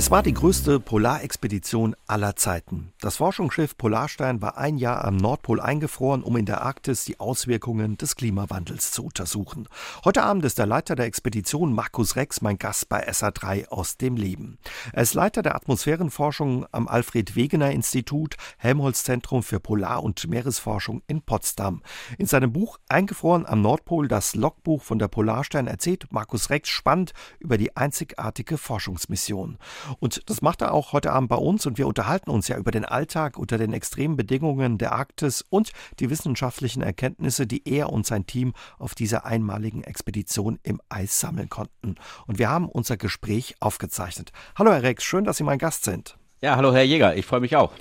[0.00, 2.94] Es war die größte Polarexpedition aller Zeiten.
[3.02, 7.98] Das Forschungsschiff Polarstein war ein Jahr am Nordpol eingefroren, um in der Arktis die Auswirkungen
[7.98, 9.68] des Klimawandels zu untersuchen.
[10.02, 14.16] Heute Abend ist der Leiter der Expedition Markus Rex mein Gast bei SA3 aus dem
[14.16, 14.56] Leben.
[14.94, 21.02] Er ist Leiter der Atmosphärenforschung am Alfred Wegener Institut, Helmholtz Zentrum für Polar- und Meeresforschung
[21.08, 21.82] in Potsdam.
[22.16, 27.12] In seinem Buch Eingefroren am Nordpol, das Logbuch von der Polarstein erzählt Markus Rex spannend
[27.38, 29.58] über die einzigartige Forschungsmission.
[29.98, 32.70] Und das macht er auch heute Abend bei uns und wir unterhalten uns ja über
[32.70, 38.06] den Alltag unter den extremen Bedingungen der Arktis und die wissenschaftlichen Erkenntnisse, die er und
[38.06, 41.96] sein Team auf dieser einmaligen Expedition im Eis sammeln konnten.
[42.26, 44.32] Und wir haben unser Gespräch aufgezeichnet.
[44.56, 46.16] Hallo Herr Rex, schön, dass Sie mein Gast sind.
[46.42, 47.72] Ja, hallo Herr Jäger, ich freue mich auch.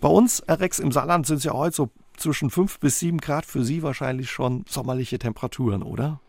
[0.00, 3.18] Bei uns, Herr Rex, im Saarland sind es ja heute so zwischen 5 bis 7
[3.18, 6.20] Grad, für Sie wahrscheinlich schon sommerliche Temperaturen, oder?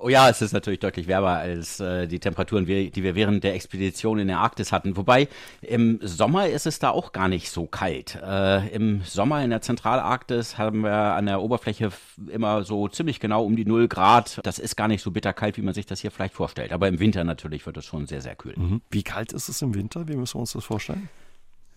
[0.00, 3.54] Oh ja, es ist natürlich deutlich wärmer als äh, die Temperaturen, die wir während der
[3.54, 4.96] Expedition in der Arktis hatten.
[4.96, 5.26] Wobei
[5.60, 8.14] im Sommer ist es da auch gar nicht so kalt.
[8.14, 11.90] Äh, Im Sommer in der Zentralarktis haben wir an der Oberfläche
[12.28, 14.38] immer so ziemlich genau um die 0 Grad.
[14.44, 16.72] Das ist gar nicht so bitterkalt, wie man sich das hier vielleicht vorstellt.
[16.72, 18.54] Aber im Winter natürlich wird es schon sehr, sehr kühl.
[18.56, 18.82] Mhm.
[18.90, 20.06] Wie kalt ist es im Winter?
[20.06, 21.08] Wie müssen wir uns das vorstellen?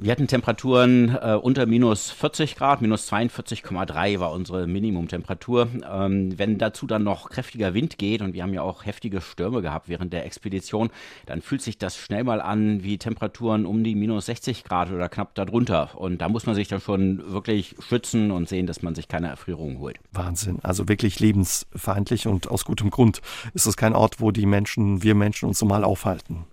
[0.03, 5.67] Wir hatten Temperaturen äh, unter minus 40 Grad, minus 42,3 war unsere Minimumtemperatur.
[5.87, 9.61] Ähm, wenn dazu dann noch kräftiger Wind geht und wir haben ja auch heftige Stürme
[9.61, 10.89] gehabt während der Expedition,
[11.27, 15.07] dann fühlt sich das schnell mal an wie Temperaturen um die minus 60 Grad oder
[15.07, 15.91] knapp darunter.
[15.95, 19.27] Und da muss man sich dann schon wirklich schützen und sehen, dass man sich keine
[19.27, 19.99] Erfrierungen holt.
[20.11, 23.21] Wahnsinn, also wirklich lebensfeindlich und aus gutem Grund
[23.53, 26.47] ist es kein Ort, wo die Menschen, wir Menschen uns normal aufhalten.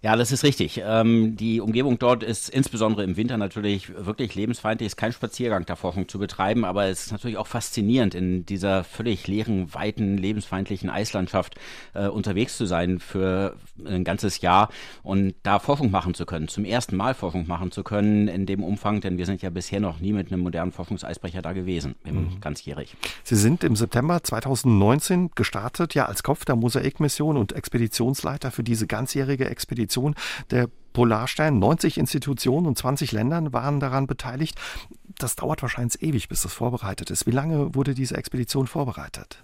[0.00, 0.80] Ja, das ist richtig.
[0.84, 4.86] Ähm, die Umgebung dort ist insbesondere im Winter natürlich wirklich lebensfeindlich.
[4.86, 8.46] Es ist kein Spaziergang der Forschung zu betreiben, aber es ist natürlich auch faszinierend, in
[8.46, 11.56] dieser völlig leeren, weiten, lebensfeindlichen Eislandschaft
[11.94, 14.68] äh, unterwegs zu sein für ein ganzes Jahr
[15.02, 18.62] und da Forschung machen zu können, zum ersten Mal Forschung machen zu können in dem
[18.62, 22.40] Umfang, denn wir sind ja bisher noch nie mit einem modernen Forschungseisbrecher da gewesen, mhm.
[22.40, 22.96] ganzjährig.
[23.24, 28.86] Sie sind im September 2019 gestartet, ja als Kopf der Mosaikmission und Expeditionsleiter für diese
[28.86, 30.14] ganzjährige Expedition Expedition
[30.50, 31.58] der Polarstern.
[31.58, 34.58] 90 Institutionen und 20 Ländern waren daran beteiligt.
[35.18, 37.26] Das dauert wahrscheinlich ewig, bis das vorbereitet ist.
[37.26, 39.42] Wie lange wurde diese Expedition vorbereitet?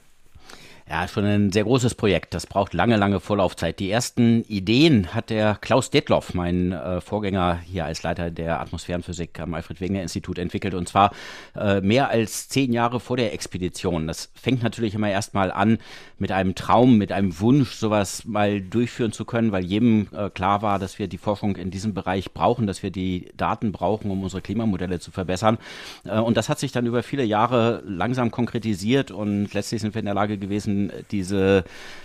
[0.87, 2.34] Ja, schon ein sehr großes Projekt.
[2.34, 3.81] Das braucht lange, lange Vorlaufzeit.
[3.81, 9.41] Die ersten Ideen hat der Klaus Detloff, mein äh, Vorgänger hier als Leiter der Atmosphärenphysik
[9.41, 10.75] am Alfred Wegener Institut, entwickelt.
[10.75, 11.12] Und zwar
[11.56, 14.06] äh, mehr als zehn Jahre vor der Expedition.
[14.06, 15.78] Das fängt natürlich immer erstmal an
[16.19, 20.61] mit einem Traum, mit einem Wunsch, sowas mal durchführen zu können, weil jedem äh, klar
[20.61, 24.23] war, dass wir die Forschung in diesem Bereich brauchen, dass wir die Daten brauchen, um
[24.23, 25.56] unsere Klimamodelle zu verbessern.
[26.05, 30.00] Äh, und das hat sich dann über viele Jahre langsam konkretisiert und letztlich sind wir
[30.00, 30.74] in der Lage gewesen,
[31.11, 31.65] diese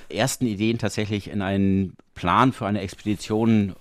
[0.10, 3.76] ersten Ideen tatsächlich in einen Plan für eine Expedition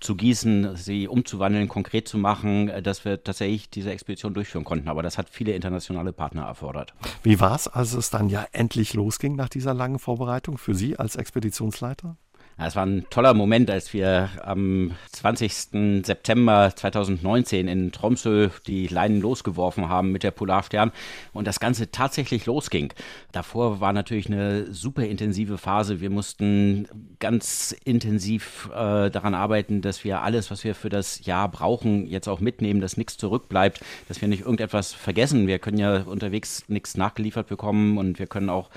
[0.00, 4.88] zu gießen, sie umzuwandeln, konkret zu machen, dass wir tatsächlich diese Expedition durchführen konnten.
[4.88, 6.94] Aber das hat viele internationale Partner erfordert.
[7.22, 10.98] Wie war es, als es dann ja endlich losging nach dieser langen Vorbereitung für Sie
[10.98, 12.16] als Expeditionsleiter?
[12.58, 16.02] Es war ein toller Moment, als wir am 20.
[16.06, 20.90] September 2019 in Tromsø die Leinen losgeworfen haben mit der Polarstern
[21.34, 22.94] und das Ganze tatsächlich losging.
[23.30, 26.00] Davor war natürlich eine super intensive Phase.
[26.00, 31.50] Wir mussten ganz intensiv äh, daran arbeiten, dass wir alles, was wir für das Jahr
[31.50, 35.46] brauchen, jetzt auch mitnehmen, dass nichts zurückbleibt, dass wir nicht irgendetwas vergessen.
[35.46, 38.70] Wir können ja unterwegs nichts nachgeliefert bekommen und wir können auch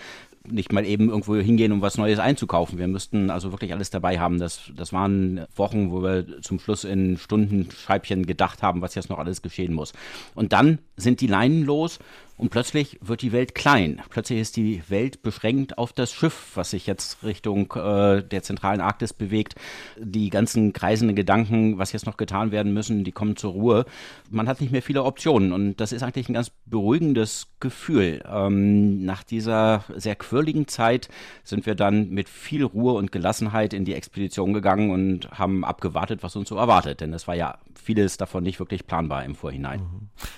[0.48, 2.80] nicht mal eben irgendwo hingehen, um was Neues einzukaufen.
[2.80, 4.40] Wir müssten also wirklich alles dabei haben.
[4.40, 9.20] Das, das waren Wochen, wo wir zum Schluss in Stundenscheibchen gedacht haben, was jetzt noch
[9.20, 9.94] alles geschehen muss.
[10.36, 12.00] Und dann sind die Leinen los
[12.40, 14.02] und plötzlich wird die Welt klein.
[14.10, 18.80] Plötzlich ist die Welt beschränkt auf das Schiff, was sich jetzt Richtung äh, der zentralen
[18.80, 19.56] Arktis bewegt.
[19.98, 23.86] Die ganzen kreisenden Gedanken, was jetzt noch getan werden müssen, die kommen zur Ruhe.
[24.30, 28.24] Man hat nicht mehr viele Optionen und das ist eigentlich ein ganz beruhigendes Gefühl.
[28.26, 31.10] Ähm, nach dieser sehr quirligen Zeit
[31.44, 36.24] sind wir dann mit viel Ruhe und Gelassenheit in die Expedition gegangen und haben abgewartet,
[36.24, 37.02] was uns so erwartet.
[37.02, 39.82] Denn es war ja vieles davon nicht wirklich planbar im Vorhinein.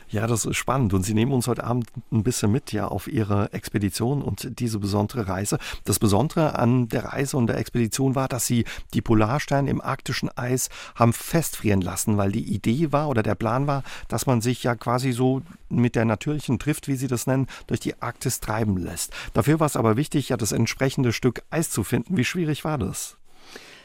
[0.09, 3.07] Ja, das ist spannend und Sie nehmen uns heute Abend ein bisschen mit ja auf
[3.07, 5.57] Ihre Expedition und diese besondere Reise.
[5.83, 10.29] Das Besondere an der Reise und der Expedition war, dass Sie die Polarstern im arktischen
[10.37, 14.63] Eis haben festfrieren lassen, weil die Idee war oder der Plan war, dass man sich
[14.63, 18.77] ja quasi so mit der natürlichen Drift, wie Sie das nennen, durch die Arktis treiben
[18.77, 19.13] lässt.
[19.33, 22.17] Dafür war es aber wichtig, ja das entsprechende Stück Eis zu finden.
[22.17, 23.17] Wie schwierig war das?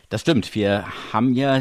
[0.08, 0.54] Das stimmt.
[0.54, 1.60] Wir haben ja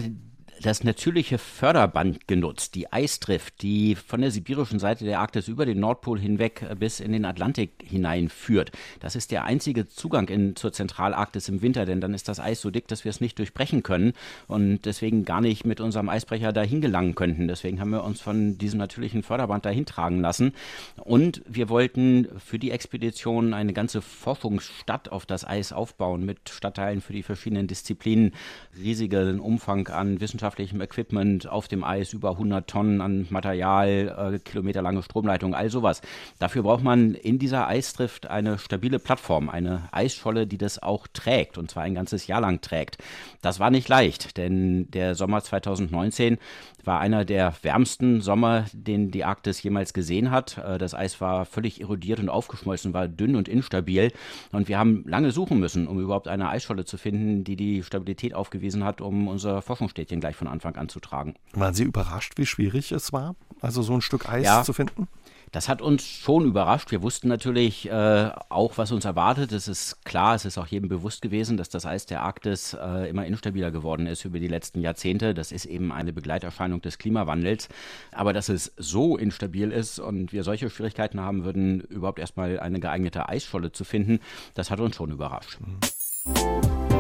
[0.62, 5.80] das natürliche Förderband genutzt, die Eisdrift, die von der sibirischen Seite der Arktis über den
[5.80, 8.72] Nordpol hinweg äh, bis in den Atlantik hineinführt.
[9.00, 12.62] Das ist der einzige Zugang in, zur Zentralarktis im Winter, denn dann ist das Eis
[12.62, 14.14] so dick, dass wir es nicht durchbrechen können
[14.48, 17.48] und deswegen gar nicht mit unserem Eisbrecher dahin gelangen könnten.
[17.48, 20.54] Deswegen haben wir uns von diesem natürlichen Förderband dahin tragen lassen.
[20.98, 27.02] Und wir wollten für die Expedition eine ganze Forschungsstadt auf das Eis aufbauen mit Stadtteilen
[27.02, 28.34] für die verschiedenen Disziplinen,
[28.78, 30.20] riesigen Umfang an
[30.56, 36.02] wissenschaftlichem Equipment auf dem Eis, über 100 Tonnen an Material, äh, kilometerlange Stromleitungen, all sowas.
[36.40, 41.58] Dafür braucht man in dieser Eisdrift eine stabile Plattform, eine Eisscholle, die das auch trägt
[41.58, 42.98] und zwar ein ganzes Jahr lang trägt.
[43.42, 46.38] Das war nicht leicht, denn der Sommer 2019
[46.86, 50.58] war einer der wärmsten Sommer, den die Arktis jemals gesehen hat.
[50.58, 54.12] Äh, das Eis war völlig erodiert und aufgeschmolzen, war dünn und instabil.
[54.52, 58.34] Und wir haben lange suchen müssen, um überhaupt eine Eisscholle zu finden, die die Stabilität
[58.34, 61.36] aufgewiesen hat, um unser Forschungsstädtchen gleich von Anfang an zu tragen.
[61.54, 64.64] Waren Sie überrascht, wie schwierig es war, also so ein Stück Eis ja.
[64.64, 65.08] zu finden?
[65.56, 66.92] Das hat uns schon überrascht.
[66.92, 69.54] Wir wussten natürlich äh, auch, was uns erwartet.
[69.54, 73.10] Es ist klar, es ist auch jedem bewusst gewesen, dass das Eis der Arktis äh,
[73.10, 75.34] immer instabiler geworden ist über die letzten Jahrzehnte.
[75.34, 77.70] Das ist eben eine Begleiterscheinung des Klimawandels.
[78.12, 82.82] Aber dass es so instabil ist und wir solche Schwierigkeiten haben würden, überhaupt erstmal eine
[82.82, 84.20] geeignete Eisscholle zu finden,
[84.56, 85.60] das hat uns schon überrascht.
[85.62, 86.95] Mhm.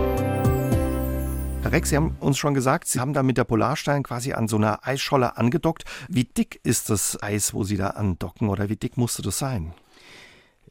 [1.72, 4.56] Rex, Sie haben uns schon gesagt, Sie haben da mit der Polarstein quasi an so
[4.58, 5.84] einer Eisscholle angedockt.
[6.08, 9.74] Wie dick ist das Eis, wo Sie da andocken oder wie dick musste das sein?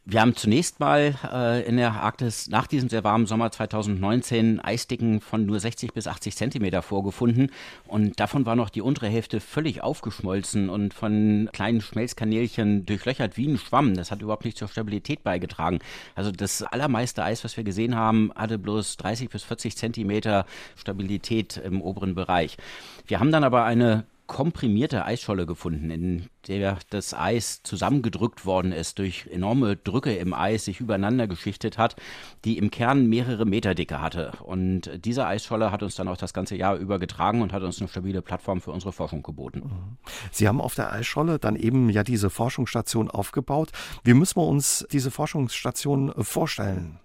[0.06, 5.22] Wir haben zunächst mal äh, in der Arktis nach diesem sehr warmen Sommer 2019 Eisdicken
[5.22, 7.50] von nur 60 bis 80 Zentimeter vorgefunden
[7.86, 13.48] und davon war noch die untere Hälfte völlig aufgeschmolzen und von kleinen Schmelzkanälchen durchlöchert wie
[13.48, 13.94] ein Schwamm.
[13.94, 15.78] Das hat überhaupt nicht zur Stabilität beigetragen.
[16.14, 20.44] Also das allermeiste Eis, was wir gesehen haben, hatte bloß 30 bis 40 Zentimeter
[20.76, 22.58] Stabilität im oberen Bereich.
[23.06, 28.98] Wir haben dann aber eine komprimierte Eisscholle gefunden, in der das Eis zusammengedrückt worden ist,
[28.98, 31.96] durch enorme Drücke im Eis sich übereinander geschichtet hat,
[32.44, 34.32] die im Kern mehrere Meter Dicke hatte.
[34.42, 37.80] Und diese Eisscholle hat uns dann auch das ganze Jahr über getragen und hat uns
[37.80, 39.60] eine stabile Plattform für unsere Forschung geboten.
[39.60, 39.96] Mhm.
[40.30, 43.70] Sie haben auf der Eisscholle dann eben ja diese Forschungsstation aufgebaut.
[44.04, 46.98] Wie müssen wir uns diese Forschungsstation vorstellen?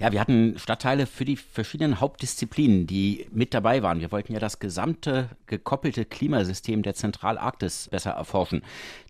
[0.00, 3.98] Ja, wir hatten Stadtteile für die verschiedenen Hauptdisziplinen, die mit dabei waren.
[3.98, 8.62] Wir wollten ja das gesamte gekoppelte Klimasystem der Zentralarktis besser erforschen.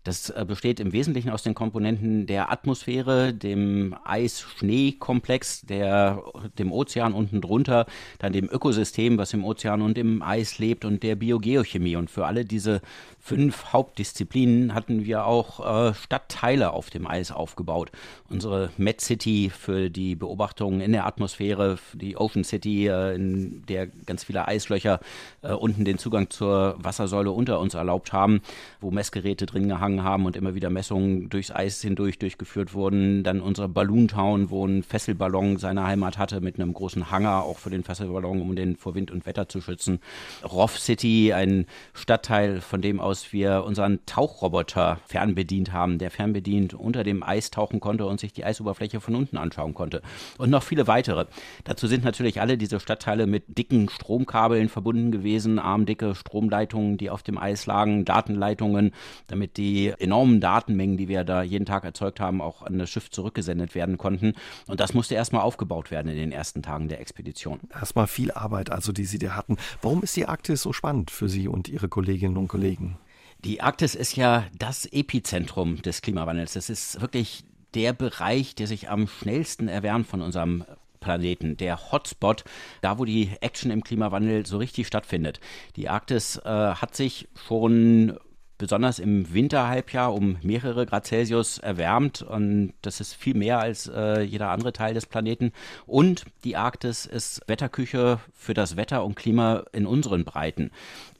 [0.03, 7.41] Das äh, besteht im Wesentlichen aus den Komponenten der Atmosphäre, dem Eis-Schnee-Komplex, dem Ozean unten
[7.41, 7.85] drunter,
[8.17, 11.97] dann dem Ökosystem, was im Ozean und im Eis lebt und der Biogeochemie.
[11.97, 12.81] Und für alle diese
[13.19, 17.91] fünf Hauptdisziplinen hatten wir auch äh, Stadtteile auf dem Eis aufgebaut.
[18.27, 23.87] Unsere Med City für die Beobachtung in der Atmosphäre, die Ocean City, äh, in der
[23.87, 24.99] ganz viele Eislöcher
[25.41, 28.41] äh, unten den Zugang zur Wassersäule unter uns erlaubt haben,
[28.81, 33.23] wo Messgeräte drin gehangen haben und immer wieder Messungen durchs Eis hindurch durchgeführt wurden.
[33.23, 37.57] Dann unsere Balloon Town, wo ein Fesselballon seine Heimat hatte mit einem großen Hangar, auch
[37.57, 39.99] für den Fesselballon, um den vor Wind und Wetter zu schützen.
[40.43, 47.03] Roff City, ein Stadtteil, von dem aus wir unseren Tauchroboter fernbedient haben, der fernbedient unter
[47.03, 50.01] dem Eis tauchen konnte und sich die Eisoberfläche von unten anschauen konnte.
[50.37, 51.25] Und noch viele weitere.
[51.65, 57.23] Dazu sind natürlich alle diese Stadtteile mit dicken Stromkabeln verbunden gewesen, armdicke Stromleitungen, die auf
[57.23, 58.91] dem Eis lagen, Datenleitungen,
[59.27, 63.09] damit die enormen Datenmengen, die wir da jeden Tag erzeugt haben, auch an das Schiff
[63.09, 64.33] zurückgesendet werden konnten.
[64.67, 67.59] Und das musste erstmal aufgebaut werden in den ersten Tagen der Expedition.
[67.73, 69.57] Erstmal viel Arbeit, also die Sie da hatten.
[69.81, 72.97] Warum ist die Arktis so spannend für Sie und Ihre Kolleginnen und Kollegen?
[73.45, 76.53] Die Arktis ist ja das Epizentrum des Klimawandels.
[76.53, 80.63] Das ist wirklich der Bereich, der sich am schnellsten erwärmt von unserem
[80.99, 82.43] Planeten, der Hotspot,
[82.81, 85.39] da wo die Action im Klimawandel so richtig stattfindet.
[85.75, 88.17] Die Arktis äh, hat sich schon
[88.59, 94.21] besonders im Winterhalbjahr um mehrere Grad Celsius erwärmt und das ist viel mehr als äh,
[94.21, 95.53] jeder andere Teil des Planeten.
[95.87, 100.71] Und die Arktis ist Wetterküche für das Wetter und Klima in unseren Breiten.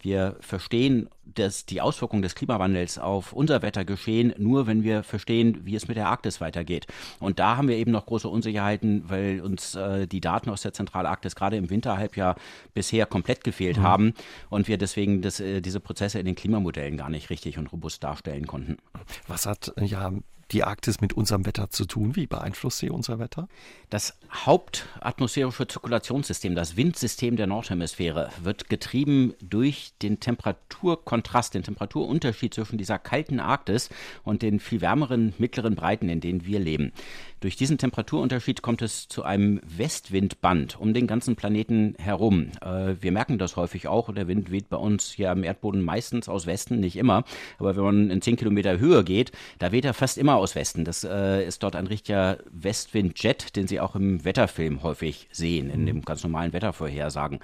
[0.01, 5.61] Wir verstehen dass die Auswirkungen des Klimawandels auf unser Wetter geschehen, nur wenn wir verstehen,
[5.63, 6.87] wie es mit der Arktis weitergeht.
[7.19, 10.73] Und da haben wir eben noch große Unsicherheiten, weil uns äh, die Daten aus der
[10.73, 12.35] Zentralarktis gerade im Winterhalbjahr
[12.73, 13.83] bisher komplett gefehlt mhm.
[13.83, 14.13] haben
[14.49, 18.03] und wir deswegen das, äh, diese Prozesse in den Klimamodellen gar nicht richtig und robust
[18.03, 18.77] darstellen konnten.
[19.27, 20.11] Was hat ja
[20.51, 22.15] die Arktis mit unserem Wetter zu tun?
[22.15, 23.47] Wie beeinflusst sie unser Wetter?
[23.89, 32.77] Das hauptatmosphärische Zirkulationssystem, das Windsystem der Nordhemisphäre, wird getrieben durch den Temperaturkontrast, den Temperaturunterschied zwischen
[32.77, 33.89] dieser kalten Arktis
[34.23, 36.91] und den viel wärmeren mittleren Breiten, in denen wir leben.
[37.39, 42.51] Durch diesen Temperaturunterschied kommt es zu einem Westwindband um den ganzen Planeten herum.
[42.61, 44.13] Äh, wir merken das häufig auch.
[44.13, 47.23] Der Wind weht bei uns hier am Erdboden meistens aus Westen, nicht immer.
[47.57, 50.83] Aber wenn man in 10 Kilometer Höhe geht, da weht er fast immer aus Westen.
[50.83, 55.85] Das äh, ist dort ein richtiger Westwindjet, den Sie auch im Wetterfilm häufig sehen, in
[55.85, 57.39] dem ganz normalen Wettervorhersagen.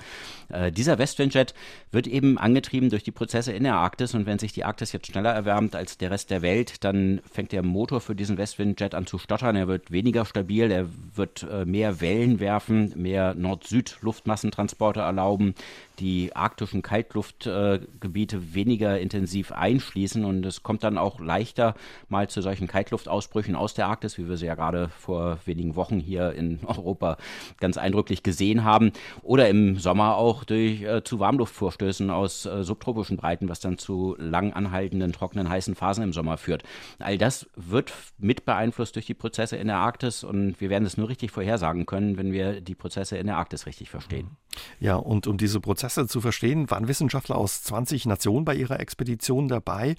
[0.50, 1.54] Äh, dieser Westwindjet
[1.92, 4.14] wird eben angetrieben durch die Prozesse in der Arktis.
[4.14, 7.52] Und wenn sich die Arktis jetzt schneller erwärmt als der Rest der Welt, dann fängt
[7.52, 9.56] der Motor für diesen Westwindjet an zu stottern.
[9.56, 15.54] Er wird wird weniger stabil, er wird äh, mehr Wellen werfen, mehr Nord-Süd-Luftmassentransporte erlauben,
[16.00, 21.75] die arktischen Kaltluftgebiete weniger intensiv einschließen und es kommt dann auch leichter
[22.10, 26.00] mal zu solchen Kaltluftausbrüchen aus der Arktis, wie wir sie ja gerade vor wenigen Wochen
[26.00, 27.18] hier in Europa
[27.60, 33.18] ganz eindrücklich gesehen haben, oder im Sommer auch durch äh, zu Warmluftvorstößen aus äh, subtropischen
[33.18, 36.64] Breiten, was dann zu lang anhaltenden trockenen heißen Phasen im Sommer führt.
[37.00, 40.98] All das wird mit beeinflusst durch die Prozesse in der Arktis und wir werden es
[40.98, 44.38] nur richtig vorhersagen können, wenn wir die Prozesse in der Arktis richtig verstehen.
[44.80, 49.48] Ja, und um diese Prozesse zu verstehen, waren Wissenschaftler aus 20 Nationen bei ihrer Expedition
[49.48, 49.96] dabei.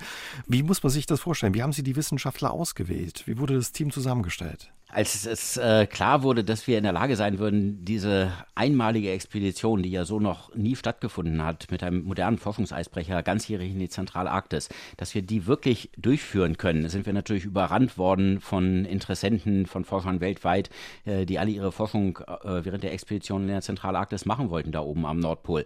[0.47, 1.55] Wie muss man sich das vorstellen?
[1.55, 3.23] Wie haben Sie die Wissenschaftler ausgewählt?
[3.27, 4.71] Wie wurde das Team zusammengestellt?
[4.89, 9.83] Als es äh, klar wurde, dass wir in der Lage sein würden, diese einmalige Expedition,
[9.83, 14.69] die ja so noch nie stattgefunden hat, mit einem modernen Forschungseisbrecher ganzjährig in die Zentralarktis,
[14.97, 20.21] dass wir die wirklich durchführen können, sind wir natürlich überrannt worden von Interessenten, von Forschern
[20.21, 20.71] weltweit,
[21.05, 24.81] äh, die alle ihre Forschung äh, während der Expedition in der Zentralarktis machen wollten, da
[24.81, 25.65] oben am Nordpol.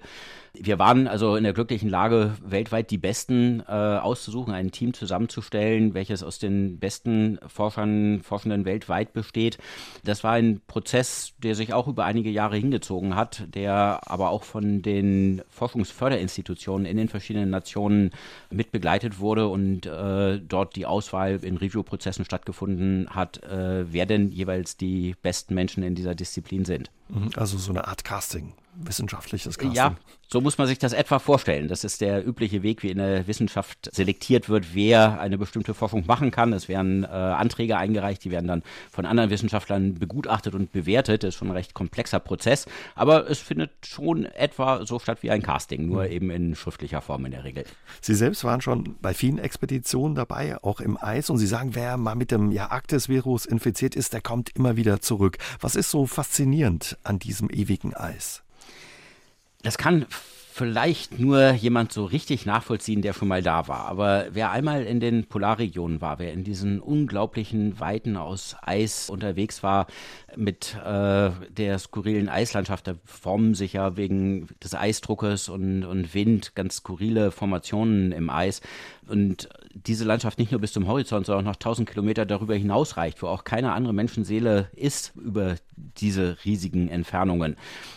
[0.53, 5.95] Wir waren also in der glücklichen Lage, weltweit die Besten äh, auszusuchen, ein Team zusammenzustellen,
[5.95, 9.59] welches aus den besten Forschern, Forschenden weltweit besteht.
[10.03, 14.43] Das war ein Prozess, der sich auch über einige Jahre hingezogen hat, der aber auch
[14.43, 18.11] von den Forschungsförderinstitutionen in den verschiedenen Nationen
[18.51, 24.33] mit begleitet wurde und äh, dort die Auswahl in Review-Prozessen stattgefunden hat, äh, wer denn
[24.33, 26.91] jeweils die besten Menschen in dieser Disziplin sind.
[27.09, 28.53] Mhm, also so eine Art Casting
[28.87, 29.77] wissenschaftliches Casting.
[29.77, 29.97] Ja,
[30.33, 31.67] so muss man sich das etwa vorstellen.
[31.67, 36.07] Das ist der übliche Weg, wie in der Wissenschaft selektiert wird, wer eine bestimmte Forschung
[36.07, 36.53] machen kann.
[36.53, 41.25] Es werden äh, Anträge eingereicht, die werden dann von anderen Wissenschaftlern begutachtet und bewertet.
[41.25, 45.33] Das ist schon ein recht komplexer Prozess, aber es findet schon etwa so statt wie
[45.33, 46.11] ein Casting, nur mhm.
[46.11, 47.65] eben in schriftlicher Form in der Regel.
[48.01, 51.97] Sie selbst waren schon bei vielen Expeditionen dabei, auch im Eis, und Sie sagen, wer
[51.97, 55.39] mal mit dem ja, Arktis-Virus infiziert ist, der kommt immer wieder zurück.
[55.61, 58.45] Was ist so faszinierend an diesem ewigen Eis?
[59.63, 60.07] Das kann
[60.53, 63.87] vielleicht nur jemand so richtig nachvollziehen, der schon mal da war.
[63.87, 69.63] Aber wer einmal in den Polarregionen war, wer in diesen unglaublichen Weiten aus Eis unterwegs
[69.63, 69.87] war,
[70.37, 76.55] mit äh, der skurrilen Eislandschaft, da formen sich ja wegen des Eisdruckes und, und Wind
[76.55, 78.61] ganz skurrile Formationen im Eis.
[79.09, 82.97] Und diese Landschaft nicht nur bis zum Horizont, sondern auch noch 1000 Kilometer darüber hinaus
[82.97, 87.57] reicht, wo auch keine andere Menschenseele ist über diese riesigen Entfernungen.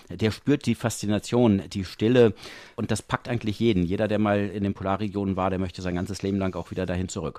[0.10, 2.34] Der spürt die Faszination, die Stille
[2.75, 3.84] und das packt eigentlich jeden.
[3.84, 6.86] Jeder, der mal in den Polarregionen war, der möchte sein ganzes Leben lang auch wieder
[6.86, 7.38] dahin zurück.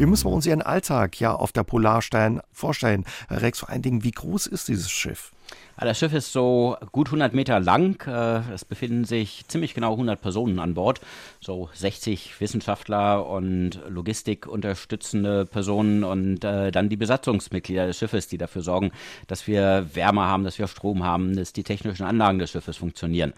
[0.00, 3.04] Wie müssen wir uns Ihren Alltag ja auf der Polarstein vorstellen?
[3.28, 5.30] Herr Rex, vor allen Dingen, wie groß ist dieses Schiff?
[5.80, 8.06] Das Schiff ist so gut 100 Meter lang.
[8.06, 11.00] Äh, es befinden sich ziemlich genau 100 Personen an Bord.
[11.40, 18.36] So 60 Wissenschaftler und Logistik unterstützende Personen und äh, dann die Besatzungsmitglieder des Schiffes, die
[18.36, 18.92] dafür sorgen,
[19.26, 23.32] dass wir Wärme haben, dass wir Strom haben, dass die technischen Anlagen des Schiffes funktionieren.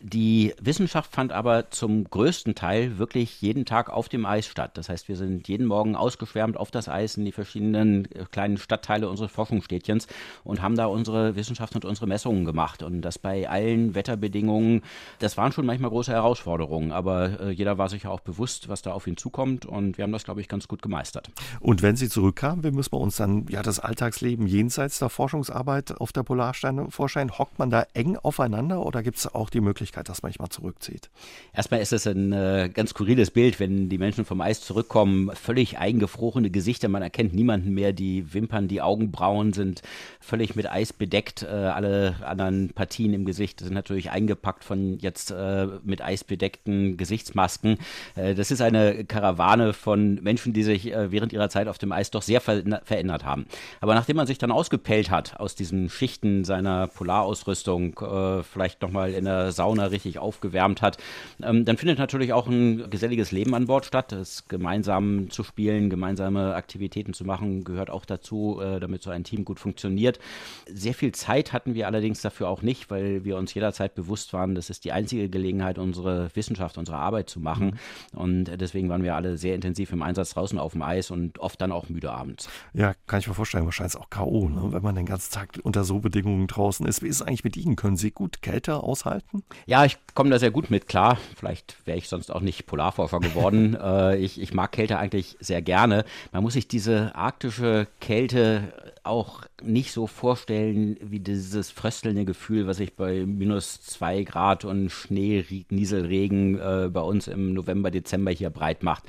[0.00, 4.70] Die Wissenschaft fand aber zum größten Teil wirklich jeden Tag auf dem Eis statt.
[4.74, 8.56] Das heißt, wir sind jeden Morgen ausgeschwärmt auf das Eis in die verschiedenen äh, kleinen
[8.56, 10.06] Stadtteile unseres Forschungsstädtchens
[10.44, 12.82] und haben da unsere Wissenschaft und unsere Messungen gemacht.
[12.82, 14.82] Und das bei allen Wetterbedingungen,
[15.18, 18.82] das waren schon manchmal große Herausforderungen, aber äh, jeder war sich ja auch bewusst, was
[18.82, 21.30] da auf ihn zukommt und wir haben das, glaube ich, ganz gut gemeistert.
[21.60, 26.00] Und wenn Sie zurückkamen, wie müssen wir uns dann ja das Alltagsleben jenseits der Forschungsarbeit
[26.00, 27.36] auf der Polarsteine vorstellen?
[27.38, 30.50] Hockt man da eng aufeinander oder gibt es auch die Möglichkeit, dass man sich mal
[30.50, 31.10] zurückzieht?
[31.52, 35.78] Erstmal ist es ein äh, ganz skurriles Bild, wenn die Menschen vom Eis zurückkommen, völlig
[35.78, 39.82] eingefrorene Gesichter, man erkennt niemanden mehr, die Wimpern, die Augenbrauen sind
[40.20, 45.30] völlig mit Eis bedeckt Äh, alle anderen Partien im Gesicht sind natürlich eingepackt von jetzt
[45.30, 47.78] äh, mit Eis bedeckten Gesichtsmasken.
[48.14, 51.92] Äh, das ist eine Karawane von Menschen, die sich äh, während ihrer Zeit auf dem
[51.92, 53.46] Eis doch sehr ver verändert haben.
[53.80, 59.12] Aber nachdem man sich dann ausgepellt hat aus diesen Schichten seiner Polarausrüstung, äh, vielleicht nochmal
[59.12, 60.98] in der Sauna richtig aufgewärmt hat,
[61.42, 64.12] ähm, dann findet natürlich auch ein geselliges Leben an Bord statt.
[64.12, 69.24] Das gemeinsam zu spielen, gemeinsame Aktivitäten zu machen, gehört auch dazu, äh, damit so ein
[69.24, 70.18] Team gut funktioniert.
[70.66, 74.54] Sehr viel Zeit hatten wir allerdings dafür auch nicht, weil wir uns jederzeit bewusst waren,
[74.54, 77.78] das ist die einzige Gelegenheit, unsere Wissenschaft, unsere Arbeit zu machen.
[78.14, 81.60] Und deswegen waren wir alle sehr intensiv im Einsatz draußen auf dem Eis und oft
[81.60, 82.48] dann auch müde abends.
[82.74, 84.72] Ja, kann ich mir vorstellen, wahrscheinlich auch K.O., ne?
[84.72, 87.02] wenn man den ganzen Tag unter so Bedingungen draußen ist.
[87.02, 87.76] Wie ist es eigentlich mit Ihnen?
[87.76, 89.42] Können Sie gut Kälte aushalten?
[89.66, 91.18] Ja, ich komme da sehr gut mit klar.
[91.36, 93.74] Vielleicht wäre ich sonst auch nicht Polarforscher geworden.
[93.80, 96.04] äh, ich, ich mag Kälte eigentlich sehr gerne.
[96.32, 98.72] Man muss sich diese arktische Kälte
[99.08, 104.90] auch nicht so vorstellen wie dieses fröstelnde Gefühl, was sich bei minus zwei Grad und
[104.90, 109.04] Schnee, Nieselregen äh, bei uns im November, Dezember hier breit macht.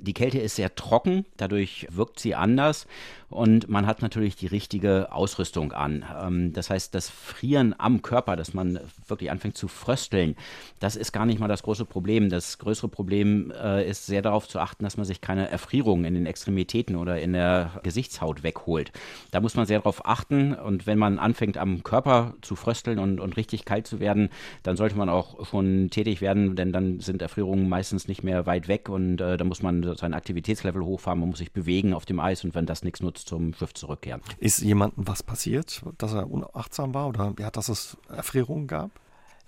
[0.00, 2.86] Die Kälte ist sehr trocken, dadurch wirkt sie anders
[3.32, 6.04] und man hat natürlich die richtige Ausrüstung an.
[6.20, 10.36] Ähm, das heißt, das Frieren am Körper, dass man wirklich anfängt zu frösteln,
[10.80, 12.28] das ist gar nicht mal das große Problem.
[12.28, 16.14] Das größere Problem äh, ist sehr darauf zu achten, dass man sich keine Erfrierungen in
[16.14, 18.92] den Extremitäten oder in der Gesichtshaut wegholt.
[19.30, 23.20] Da muss man sehr darauf achten und wenn man anfängt am Körper zu frösteln und,
[23.20, 24.30] und richtig kalt zu werden,
[24.62, 28.68] dann sollte man auch schon tätig werden, denn dann sind Erfrierungen meistens nicht mehr weit
[28.68, 32.20] weg und äh, da muss man sein Aktivitätslevel hochfahren, man muss sich bewegen auf dem
[32.20, 34.22] Eis und wenn das nichts nutzt, zum Schiff zurückkehren.
[34.38, 38.90] Ist jemandem was passiert, dass er unachtsam war oder ja, dass es Erfrierungen gab?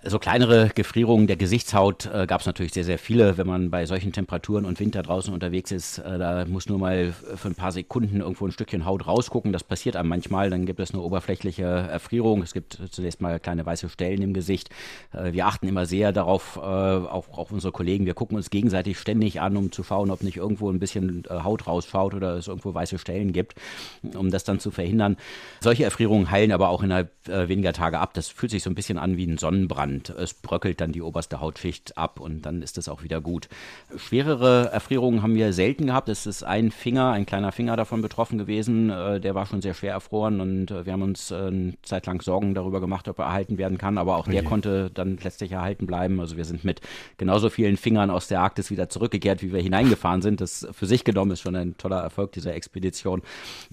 [0.07, 3.39] So kleinere Gefrierungen der Gesichtshaut äh, gab es natürlich sehr, sehr viele.
[3.39, 7.11] Wenn man bei solchen Temperaturen und Winter draußen unterwegs ist, äh, da muss nur mal
[7.11, 9.51] für ein paar Sekunden irgendwo ein Stückchen Haut rausgucken.
[9.51, 10.51] Das passiert einem manchmal.
[10.51, 12.43] Dann gibt es eine oberflächliche Erfrierung.
[12.43, 14.69] Es gibt zunächst mal kleine weiße Stellen im Gesicht.
[15.11, 18.05] Äh, wir achten immer sehr darauf, äh, auch, auch unsere Kollegen.
[18.05, 21.39] Wir gucken uns gegenseitig ständig an, um zu schauen, ob nicht irgendwo ein bisschen äh,
[21.39, 23.55] Haut rausschaut oder es irgendwo weiße Stellen gibt,
[24.15, 25.17] um das dann zu verhindern.
[25.61, 28.13] Solche Erfrierungen heilen aber auch innerhalb äh, weniger Tage ab.
[28.13, 31.01] Das fühlt sich so ein bisschen an wie ein Sonnenbrand und es bröckelt dann die
[31.01, 33.47] oberste Hautschicht ab und dann ist es auch wieder gut.
[33.95, 36.09] Schwerere Erfrierungen haben wir selten gehabt.
[36.09, 38.89] Es ist ein Finger, ein kleiner Finger davon betroffen gewesen.
[38.89, 42.05] Äh, der war schon sehr schwer erfroren und äh, wir haben uns äh, eine Zeit
[42.07, 43.97] lang Sorgen darüber gemacht, ob er erhalten werden kann.
[43.97, 44.49] Aber auch der okay.
[44.49, 46.19] konnte dann letztlich erhalten bleiben.
[46.19, 46.81] Also wir sind mit
[47.17, 50.41] genauso vielen Fingern aus der Arktis wieder zurückgekehrt, wie wir hineingefahren sind.
[50.41, 53.21] Das für sich genommen ist schon ein toller Erfolg dieser Expedition.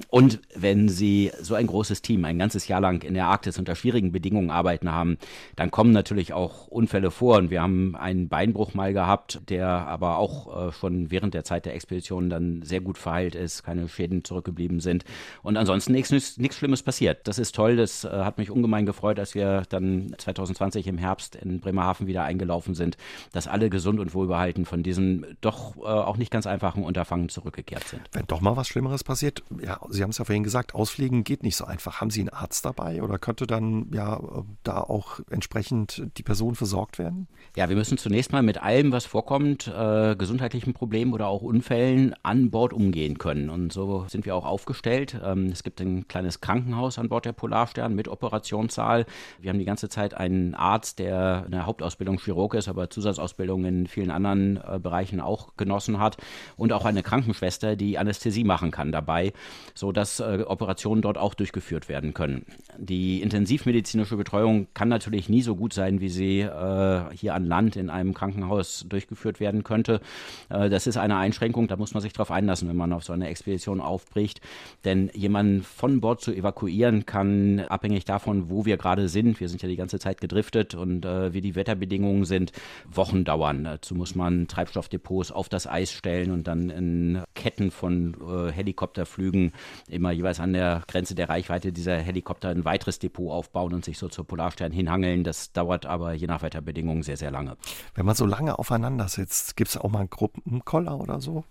[0.08, 3.74] Und wenn Sie so ein großes Team ein ganzes Jahr lang in der Arktis unter
[3.74, 5.18] schwierigen Bedingungen arbeiten haben,
[5.56, 9.68] dann kommen natürlich natürlich auch Unfälle vor und wir haben einen Beinbruch mal gehabt, der
[9.68, 13.88] aber auch äh, schon während der Zeit der Expedition dann sehr gut verheilt ist, keine
[13.88, 15.04] Schäden zurückgeblieben sind
[15.42, 17.28] und ansonsten nichts, Schlimmes passiert.
[17.28, 21.36] Das ist toll, das äh, hat mich ungemein gefreut, als wir dann 2020 im Herbst
[21.36, 22.96] in Bremerhaven wieder eingelaufen sind,
[23.30, 27.86] dass alle gesund und wohlbehalten von diesem doch äh, auch nicht ganz einfachen Unterfangen zurückgekehrt
[27.86, 28.02] sind.
[28.10, 31.44] Wenn doch mal was Schlimmeres passiert, ja, Sie haben es ja vorhin gesagt, ausfliegen geht
[31.44, 32.00] nicht so einfach.
[32.00, 34.20] Haben Sie einen Arzt dabei oder könnte dann ja
[34.64, 37.28] da auch entsprechend die Personen versorgt werden?
[37.56, 42.14] Ja, wir müssen zunächst mal mit allem, was vorkommt, äh, gesundheitlichen Problemen oder auch Unfällen
[42.22, 43.50] an Bord umgehen können.
[43.50, 45.20] Und so sind wir auch aufgestellt.
[45.22, 49.04] Ähm, es gibt ein kleines Krankenhaus an Bord der Polarstern mit Operationssaal.
[49.40, 53.86] Wir haben die ganze Zeit einen Arzt, der eine Hauptausbildung Chirurg ist, aber Zusatzausbildung in
[53.86, 56.16] vielen anderen äh, Bereichen auch genossen hat.
[56.56, 59.32] Und auch eine Krankenschwester, die Anästhesie machen kann dabei,
[59.74, 62.46] sodass äh, Operationen dort auch durchgeführt werden können.
[62.78, 67.44] Die intensivmedizinische Betreuung kann natürlich nie so gut sein, sein, wie sie äh, hier an
[67.44, 70.00] Land in einem Krankenhaus durchgeführt werden könnte.
[70.48, 73.12] Äh, das ist eine Einschränkung, da muss man sich darauf einlassen, wenn man auf so
[73.12, 74.40] eine Expedition aufbricht.
[74.84, 79.60] Denn jemanden von Bord zu evakuieren kann, abhängig davon, wo wir gerade sind, wir sind
[79.60, 82.52] ja die ganze Zeit gedriftet und äh, wie die Wetterbedingungen sind,
[82.88, 83.64] Wochen dauern.
[83.64, 89.50] Dazu muss man Treibstoffdepots auf das Eis stellen und dann in Ketten von äh, Helikopterflügen
[89.88, 93.98] immer jeweils an der Grenze der Reichweite dieser Helikopter ein weiteres Depot aufbauen und sich
[93.98, 95.24] so zur Polarstern hinhangeln.
[95.24, 97.56] Das dauert dauert aber je nach Wetterbedingungen sehr, sehr lange.
[97.94, 101.44] Wenn man so lange aufeinander sitzt, gibt es auch mal einen Gruppenkoller oder so?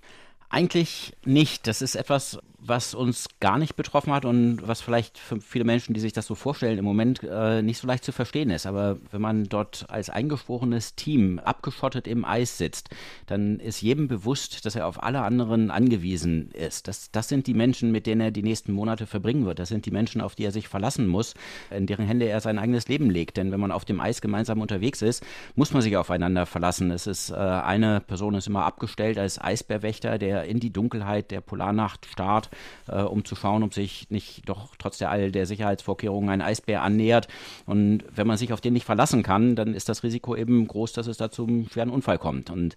[0.52, 1.66] Eigentlich nicht.
[1.66, 5.94] Das ist etwas, was uns gar nicht betroffen hat und was vielleicht für viele Menschen,
[5.94, 8.68] die sich das so vorstellen, im Moment äh, nicht so leicht zu verstehen ist.
[8.68, 12.90] Aber wenn man dort als eingesprochenes Team abgeschottet im Eis sitzt,
[13.26, 16.88] dann ist jedem bewusst, dass er auf alle anderen angewiesen ist.
[16.88, 19.58] Das, das sind die Menschen, mit denen er die nächsten Monate verbringen wird.
[19.58, 21.34] Das sind die Menschen, auf die er sich verlassen muss,
[21.72, 23.38] in deren Hände er sein eigenes Leben legt.
[23.38, 26.92] Denn wenn man auf dem Eis gemeinsam unterwegs ist, muss man sich aufeinander verlassen.
[26.92, 31.32] Es ist äh, eine Person ist immer abgestellt als Eisbärwächter, der der in die Dunkelheit
[31.32, 32.50] der Polarnacht starrt,
[32.88, 36.82] äh, um zu schauen, ob sich nicht doch trotz der all der Sicherheitsvorkehrungen ein Eisbär
[36.82, 37.28] annähert.
[37.66, 40.94] Und wenn man sich auf den nicht verlassen kann, dann ist das Risiko eben groß,
[40.94, 42.50] dass es da zum schweren Unfall kommt.
[42.50, 42.76] Und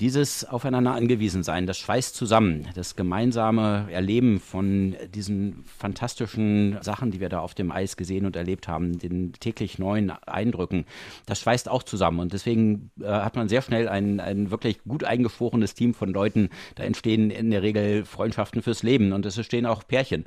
[0.00, 7.20] dieses Aufeinander angewiesen sein, das schweißt zusammen, das gemeinsame Erleben von diesen fantastischen Sachen, die
[7.20, 10.84] wir da auf dem Eis gesehen und erlebt haben, den täglich neuen Eindrücken,
[11.26, 12.20] das schweißt auch zusammen.
[12.20, 16.50] Und deswegen äh, hat man sehr schnell ein, ein wirklich gut eingeschworenes Team von Leuten.
[16.74, 20.24] Da entstehen in der Regel Freundschaften fürs Leben und es entstehen auch Pärchen.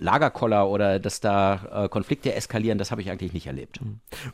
[0.00, 3.80] Lagerkoller oder dass da äh, Konflikte eskalieren, das habe ich eigentlich nicht erlebt.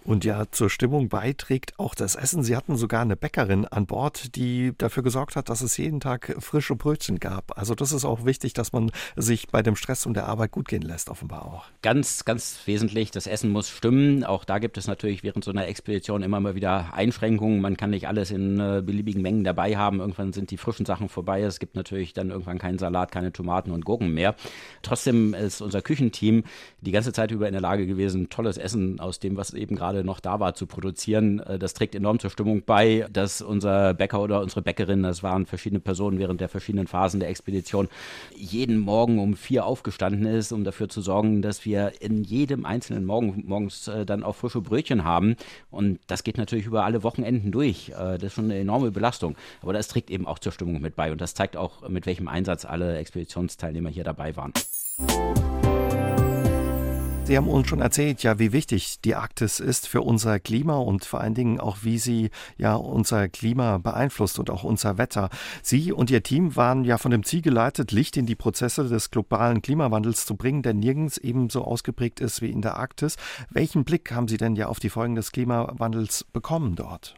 [0.05, 2.43] Und ja, zur Stimmung beiträgt auch das Essen.
[2.43, 6.35] Sie hatten sogar eine Bäckerin an Bord, die dafür gesorgt hat, dass es jeden Tag
[6.41, 7.57] frische Brötchen gab.
[7.57, 10.67] Also das ist auch wichtig, dass man sich bei dem Stress und der Arbeit gut
[10.67, 11.65] gehen lässt, offenbar auch.
[11.83, 14.25] Ganz, ganz wesentlich, das Essen muss stimmen.
[14.25, 17.61] Auch da gibt es natürlich während so einer Expedition immer mal wieder Einschränkungen.
[17.61, 20.01] Man kann nicht alles in äh, beliebigen Mengen dabei haben.
[20.01, 21.43] Irgendwann sind die frischen Sachen vorbei.
[21.43, 24.35] Es gibt natürlich dann irgendwann keinen Salat, keine Tomaten und Gurken mehr.
[24.83, 26.45] Trotzdem ist unser Küchenteam
[26.81, 30.05] die ganze Zeit über in der Lage gewesen, tolles Essen aus dem, was eben gerade
[30.05, 31.41] noch da war, zu produzieren.
[31.41, 35.47] Äh, das trägt enorm zur Stimmung bei, dass unser Bäcker oder unsere Bäckerin, das waren
[35.47, 37.89] verschiedene Personen während der verschiedenen Phasen der Expedition,
[38.37, 43.05] jeden Morgen um vier aufgestanden ist, um dafür zu sorgen, dass wir in jedem einzelnen
[43.05, 45.37] Morgen morgens äh, dann auch frische Brötchen haben.
[45.71, 47.91] Und das geht natürlich über alle Wochenenden durch.
[47.91, 49.37] Äh, das ist schon eine enorme Belastung.
[49.63, 51.13] Aber das trägt eben auch zur Stimmung mit bei.
[51.13, 54.53] Und das zeigt auch, mit welchem Einsatz alle Expeditionsteilnehmer hier dabei waren.
[57.27, 61.07] Sie haben uns schon erzählt, ja, wie wichtig die Arktis ist für unser Klima und
[61.07, 65.31] vor allen Dingen auch, wie sie ja unser Klima beeinflusst und auch unser Wetter.
[65.63, 69.11] Sie und Ihr Team waren ja von dem Ziel geleitet, Licht in die Prozesse des
[69.11, 73.17] globalen Klimawandels zu bringen, der nirgends ebenso ausgeprägt ist wie in der Arktis.
[73.49, 77.15] Welchen Blick haben Sie denn ja auf die Folgen des Klimawandels bekommen dort?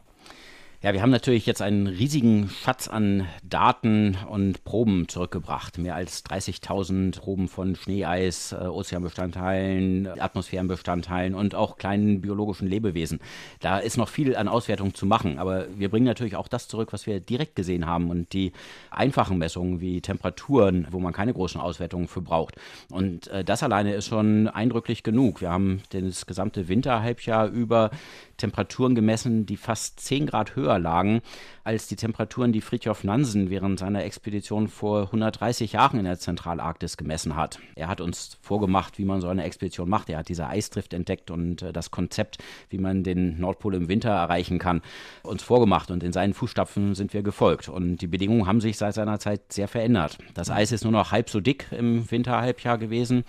[0.83, 5.79] Ja, wir haben natürlich jetzt einen riesigen Schatz an Daten und Proben zurückgebracht.
[5.79, 13.21] Mehr als 30.000 Proben von Schneeeis, äh, Ozeanbestandteilen, Atmosphärenbestandteilen und auch kleinen biologischen Lebewesen.
[13.59, 16.93] Da ist noch viel an Auswertung zu machen, aber wir bringen natürlich auch das zurück,
[16.93, 18.51] was wir direkt gesehen haben und die
[18.91, 22.53] einfachen Messungen wie Temperaturen, wo man keine großen Auswertungen für braucht.
[22.91, 25.41] Und äh, das alleine ist schon eindrücklich genug.
[25.41, 27.89] Wir haben das gesamte Winterhalbjahr über
[28.37, 31.21] Temperaturen gemessen, die fast 10 Grad höher lagen
[31.63, 36.95] als die Temperaturen, die Fridtjof Nansen während seiner Expedition vor 130 Jahren in der Zentralarktis
[36.95, 37.59] gemessen hat.
[37.75, 40.09] Er hat uns vorgemacht, wie man so eine Expedition macht.
[40.09, 42.37] Er hat diese Eisdrift entdeckt und äh, das Konzept,
[42.69, 44.81] wie man den Nordpol im Winter erreichen kann,
[45.23, 47.67] uns vorgemacht und in seinen Fußstapfen sind wir gefolgt.
[47.67, 50.17] Und die Bedingungen haben sich seit seiner Zeit sehr verändert.
[50.33, 53.25] Das Eis ist nur noch halb so dick im Winterhalbjahr gewesen.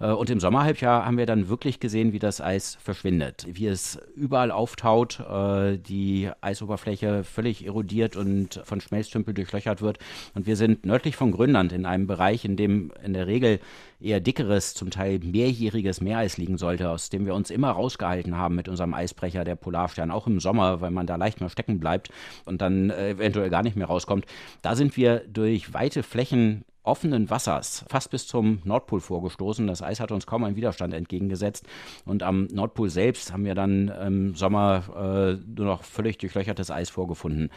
[0.00, 3.98] Äh, und im Sommerhalbjahr haben wir dann wirklich gesehen, wie das Eis verschwindet, wie es
[4.16, 9.98] überall auftaut, äh, die Eisoberfläche völlig erodiert und von Schmelztümpel durchlöchert wird.
[10.34, 13.60] Und wir sind nördlich von Grönland in einem Bereich, in dem in der Regel
[14.00, 18.54] eher dickeres, zum Teil mehrjähriges Meereis liegen sollte, aus dem wir uns immer rausgehalten haben
[18.54, 22.08] mit unserem Eisbrecher, der Polarstern, auch im Sommer, weil man da leicht mal stecken bleibt
[22.46, 24.24] und dann äh, eventuell gar nicht mehr rauskommt.
[24.62, 29.66] Da sind wir durch weite Flächen offenen Wassers fast bis zum Nordpol vorgestoßen.
[29.66, 31.66] Das Eis hat uns kaum einen Widerstand entgegengesetzt.
[32.04, 36.90] Und am Nordpol selbst haben wir dann im Sommer äh, nur noch völlig durchlöchertes Eis
[36.90, 37.50] vorgefunden.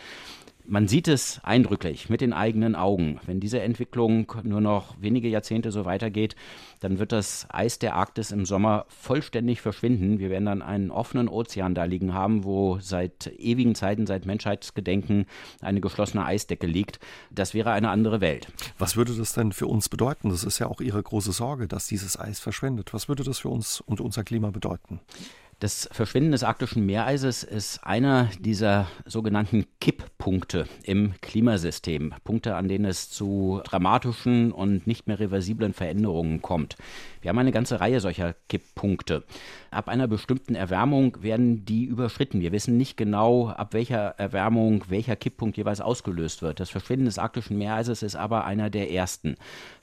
[0.65, 3.19] Man sieht es eindrücklich mit den eigenen Augen.
[3.25, 6.37] Wenn diese Entwicklung nur noch wenige Jahrzehnte so weitergeht,
[6.79, 10.19] dann wird das Eis der Arktis im Sommer vollständig verschwinden.
[10.19, 15.25] Wir werden dann einen offenen Ozean da liegen haben, wo seit ewigen Zeiten, seit Menschheitsgedenken
[15.59, 17.01] eine geschlossene Eisdecke liegt.
[17.29, 18.47] Das wäre eine andere Welt.
[18.77, 20.29] Was würde das denn für uns bedeuten?
[20.29, 22.93] Das ist ja auch Ihre große Sorge, dass dieses Eis verschwindet.
[22.93, 25.01] Was würde das für uns und unser Klima bedeuten?
[25.63, 32.13] Das Verschwinden des arktischen Meereises ist einer dieser sogenannten Kipppunkte im Klimasystem.
[32.25, 36.75] Punkte, an denen es zu dramatischen und nicht mehr reversiblen Veränderungen kommt.
[37.23, 39.23] Wir haben eine ganze Reihe solcher Kipppunkte.
[39.71, 42.41] Ab einer bestimmten Erwärmung werden die überschritten.
[42.41, 46.59] Wir wissen nicht genau, ab welcher Erwärmung welcher Kipppunkt jeweils ausgelöst wird.
[46.59, 49.35] Das Verschwinden des arktischen Meereises ist aber einer der ersten.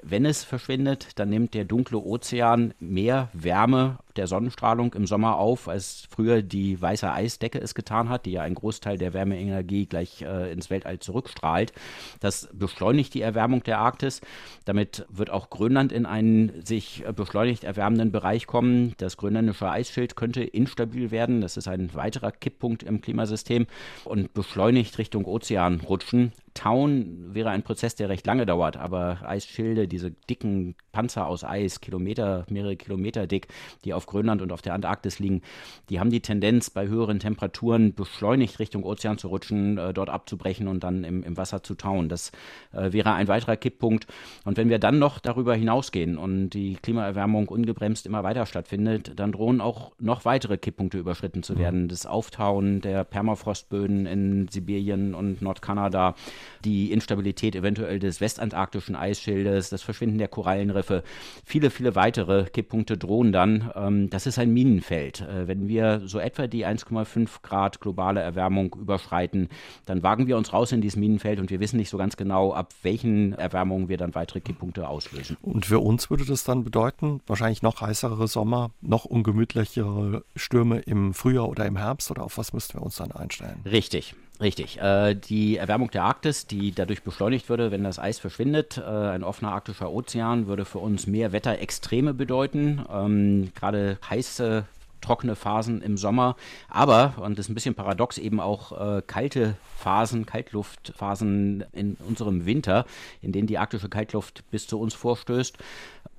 [0.03, 5.69] Wenn es verschwindet, dann nimmt der dunkle Ozean mehr Wärme der Sonnenstrahlung im Sommer auf,
[5.69, 10.23] als früher die weiße Eisdecke es getan hat, die ja einen Großteil der Wärmeenergie gleich
[10.23, 11.73] äh, ins Weltall zurückstrahlt.
[12.21, 14.21] Das beschleunigt die Erwärmung der Arktis.
[14.65, 18.95] Damit wird auch Grönland in einen sich äh, beschleunigt erwärmenden Bereich kommen.
[18.97, 21.41] Das grönländische Eisschild könnte instabil werden.
[21.41, 23.69] Das ist ein weiterer Kipppunkt im Klimasystem
[24.05, 26.33] und beschleunigt Richtung Ozean rutschen.
[26.55, 31.81] Tauen wäre ein Prozess, der recht lange dauert, aber Eisschilde, diese dicken Panzer aus Eis,
[31.81, 33.49] Kilometer, mehrere Kilometer dick,
[33.85, 35.43] die auf Grönland und auf der Antarktis liegen,
[35.89, 40.69] die haben die Tendenz, bei höheren Temperaturen beschleunigt Richtung Ozean zu rutschen, äh, dort abzubrechen
[40.69, 42.09] und dann im, im Wasser zu tauen.
[42.09, 42.33] Das
[42.73, 44.07] äh, wäre ein weiterer Kipppunkt.
[44.45, 49.33] Und wenn wir dann noch darüber hinausgehen und die Klimaerwärmung ungebremst immer weiter stattfindet, dann
[49.33, 51.89] drohen auch noch weitere Kipppunkte überschritten zu werden.
[51.89, 56.15] Das Auftauen der Permafrostböden in Sibirien und Nordkanada,
[56.65, 61.03] die Instabilität eventuell des westantarktischen Eisschildes, das Verschwinden der Korallenriffe,
[61.45, 63.71] viele, viele weitere Kipppunkte drohen dann.
[63.75, 65.21] Ähm, das ist ein Minenfeld.
[65.21, 69.49] Äh, wenn wir so etwa die 1,5 Grad globale Erwärmung überschreiten,
[69.87, 72.53] dann wagen wir uns raus in dieses Minenfeld und wir wissen nicht so ganz genau,
[72.53, 75.37] ab welchen Erwärmungen wir dann weitere Kipppunkte auslösen.
[75.43, 81.15] Und für uns würde das dann bedeuten, wahrscheinlich noch heißere Sommer, noch ungemütlichere Stürme im
[81.15, 83.61] Frühjahr oder im Herbst oder auf was müssten wir uns dann einstellen?
[83.65, 84.15] Richtig.
[84.41, 84.81] Richtig.
[84.81, 89.23] Äh, die Erwärmung der Arktis, die dadurch beschleunigt würde, wenn das Eis verschwindet, äh, ein
[89.23, 92.83] offener arktischer Ozean, würde für uns mehr Wetterextreme bedeuten.
[92.91, 94.65] Ähm, Gerade heiße
[95.03, 96.37] trockene Phasen im Sommer,
[96.69, 102.45] aber, und das ist ein bisschen paradox, eben auch äh, kalte Phasen, Kaltluftphasen in unserem
[102.45, 102.85] Winter,
[103.23, 105.57] in denen die arktische Kaltluft bis zu uns vorstößt.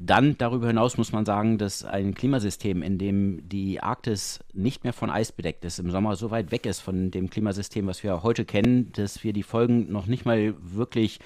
[0.04, 4.94] Dann darüber hinaus muss man sagen, dass ein Klimasystem, in dem die Arktis nicht mehr
[4.94, 8.24] von Eis bedeckt ist, im Sommer so weit weg ist von dem Klimasystem, was wir
[8.24, 11.20] heute kennen, dass wir die Folgen noch nicht mal wirklich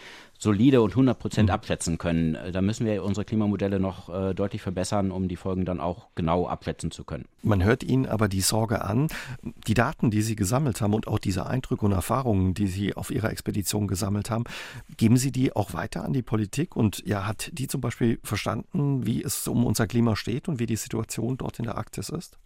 [0.45, 1.55] solide und 100 Prozent mhm.
[1.55, 2.35] abschätzen können.
[2.35, 6.07] Äh, da müssen wir unsere Klimamodelle noch äh, deutlich verbessern, um die Folgen dann auch
[6.13, 7.25] genau abschätzen zu können.
[7.41, 9.07] Man hört Ihnen aber die Sorge an,
[9.67, 13.09] die Daten, die Sie gesammelt haben und auch diese Eindrücke und Erfahrungen, die Sie auf
[13.09, 14.43] Ihrer Expedition gesammelt haben,
[14.97, 16.75] geben Sie die auch weiter an die Politik?
[16.75, 20.67] Und ja, hat die zum Beispiel verstanden, wie es um unser Klima steht und wie
[20.67, 22.37] die Situation dort in der Arktis ist?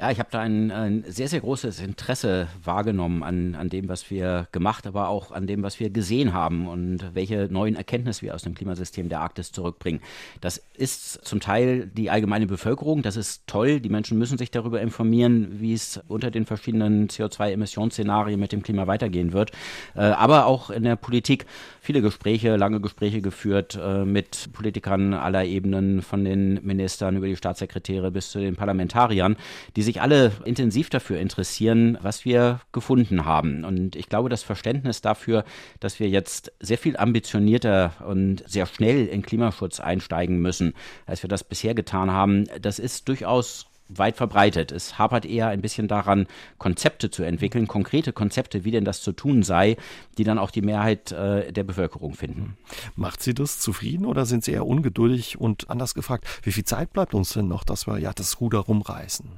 [0.00, 4.10] Ja, ich habe da ein, ein, sehr, sehr großes Interesse wahrgenommen an, an dem, was
[4.10, 8.34] wir gemacht, aber auch an dem, was wir gesehen haben und welche neuen Erkenntnisse wir
[8.34, 10.00] aus dem Klimasystem der Arktis zurückbringen.
[10.40, 13.78] Das ist zum Teil die allgemeine Bevölkerung, das ist toll.
[13.78, 18.86] Die Menschen müssen sich darüber informieren, wie es unter den verschiedenen CO2-Emissionsszenarien mit dem Klima
[18.86, 19.50] weitergehen wird.
[19.94, 21.44] Äh, aber auch in der Politik
[21.82, 27.36] viele Gespräche, lange Gespräche geführt äh, mit Politikern aller Ebenen, von den Ministern über die
[27.36, 29.36] Staatssekretäre bis zu den Parlamentariern,
[29.76, 33.64] die sich alle intensiv dafür interessieren, was wir gefunden haben.
[33.64, 35.44] Und ich glaube, das Verständnis dafür,
[35.80, 40.74] dass wir jetzt sehr viel ambitionierter und sehr schnell in Klimaschutz einsteigen müssen,
[41.06, 44.72] als wir das bisher getan haben, das ist durchaus weit verbreitet.
[44.72, 46.26] Es hapert eher ein bisschen daran,
[46.58, 49.76] Konzepte zu entwickeln, konkrete Konzepte, wie denn das zu tun sei,
[50.18, 52.56] die dann auch die Mehrheit äh, der Bevölkerung finden.
[52.96, 56.92] Macht Sie das zufrieden oder sind Sie eher ungeduldig und anders gefragt, wie viel Zeit
[56.92, 59.28] bleibt uns denn noch, dass wir ja das Ruder rumreißen?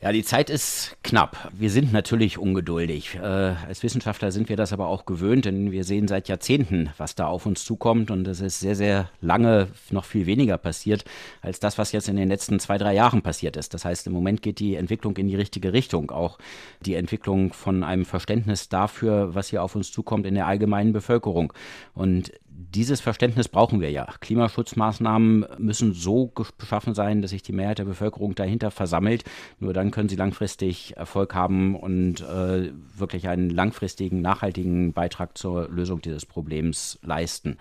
[0.00, 1.50] Ja, die Zeit ist knapp.
[1.52, 3.16] Wir sind natürlich ungeduldig.
[3.16, 7.16] Äh, als Wissenschaftler sind wir das aber auch gewöhnt, denn wir sehen seit Jahrzehnten, was
[7.16, 11.04] da auf uns zukommt und es ist sehr, sehr lange noch viel weniger passiert
[11.42, 13.74] als das, was jetzt in den letzten zwei, drei Jahren passiert ist.
[13.74, 16.12] Das heißt, im Moment geht die Entwicklung in die richtige Richtung.
[16.12, 16.38] Auch
[16.86, 21.52] die Entwicklung von einem Verständnis dafür, was hier auf uns zukommt in der allgemeinen Bevölkerung.
[21.94, 24.06] Und dieses Verständnis brauchen wir ja.
[24.20, 29.22] Klimaschutzmaßnahmen müssen so geschaffen sein, dass sich die Mehrheit der Bevölkerung dahinter versammelt.
[29.60, 35.68] Nur dann können sie langfristig Erfolg haben und äh, wirklich einen langfristigen, nachhaltigen Beitrag zur
[35.68, 37.58] Lösung dieses Problems leisten.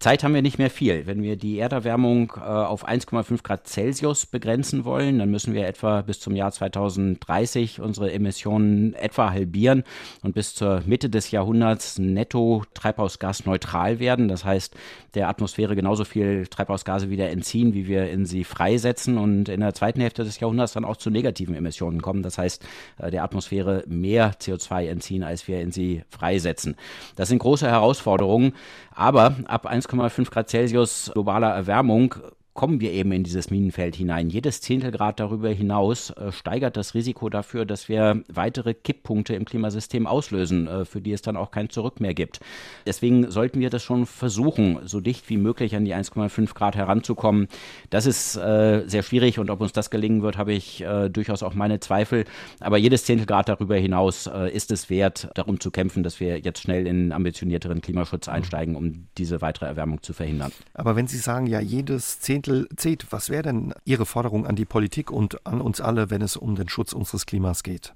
[0.00, 1.06] Zeit haben wir nicht mehr viel.
[1.06, 6.00] Wenn wir die Erderwärmung äh, auf 1,5 Grad Celsius begrenzen wollen, dann müssen wir etwa
[6.00, 9.84] bis zum Jahr 2030 unsere Emissionen etwa halbieren
[10.22, 14.28] und bis zur Mitte des Jahrhunderts netto treibhausgasneutral werden.
[14.28, 14.74] Das heißt,
[15.12, 19.74] der Atmosphäre genauso viel Treibhausgase wieder entziehen, wie wir in sie freisetzen und in der
[19.74, 22.22] zweiten Hälfte des Jahrhunderts dann auch zu negativen Emissionen kommen.
[22.22, 22.64] Das heißt,
[22.96, 26.76] äh, der Atmosphäre mehr CO2 entziehen, als wir in sie freisetzen.
[27.16, 28.54] Das sind große Herausforderungen,
[28.94, 32.14] aber ab 1,5 Grad Celsius globaler Erwärmung
[32.60, 34.28] kommen wir eben in dieses Minenfeld hinein.
[34.28, 40.06] Jedes Zehntelgrad darüber hinaus äh, steigert das Risiko dafür, dass wir weitere Kipppunkte im Klimasystem
[40.06, 42.40] auslösen, äh, für die es dann auch kein Zurück mehr gibt.
[42.84, 47.48] Deswegen sollten wir das schon versuchen, so dicht wie möglich an die 1,5 Grad heranzukommen.
[47.88, 51.42] Das ist äh, sehr schwierig und ob uns das gelingen wird, habe ich äh, durchaus
[51.42, 52.26] auch meine Zweifel.
[52.60, 56.60] Aber jedes Zehntelgrad darüber hinaus äh, ist es wert, darum zu kämpfen, dass wir jetzt
[56.60, 60.52] schnell in ambitionierteren Klimaschutz einsteigen, um diese weitere Erwärmung zu verhindern.
[60.74, 63.06] Aber wenn Sie sagen, ja, jedes Zehntelgrad Zehntel zählt.
[63.10, 66.56] Was wäre denn Ihre Forderung an die Politik und an uns alle, wenn es um
[66.56, 67.94] den Schutz unseres Klimas geht?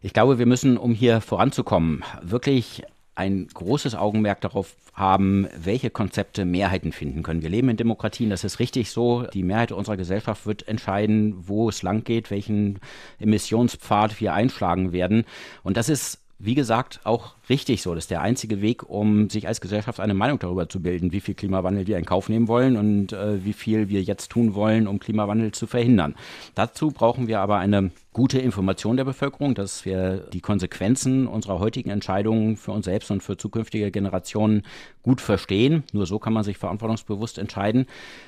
[0.00, 2.82] Ich glaube, wir müssen, um hier voranzukommen, wirklich
[3.14, 7.42] ein großes Augenmerk darauf haben, welche Konzepte Mehrheiten finden können.
[7.42, 9.26] Wir leben in Demokratien, das ist richtig so.
[9.34, 12.80] Die Mehrheit unserer Gesellschaft wird entscheiden, wo es lang geht, welchen
[13.18, 15.24] Emissionspfad wir einschlagen werden.
[15.62, 17.94] Und das ist wie gesagt, auch richtig so.
[17.94, 21.20] Das ist der einzige Weg, um sich als Gesellschaft eine Meinung darüber zu bilden, wie
[21.20, 24.88] viel Klimawandel wir in Kauf nehmen wollen und äh, wie viel wir jetzt tun wollen,
[24.88, 26.16] um Klimawandel zu verhindern.
[26.56, 31.90] Dazu brauchen wir aber eine gute Information der Bevölkerung, dass wir die Konsequenzen unserer heutigen
[31.90, 34.64] Entscheidungen für uns selbst und für zukünftige Generationen
[35.04, 35.84] gut verstehen.
[35.92, 37.86] Nur so kann man sich verantwortungsbewusst entscheiden.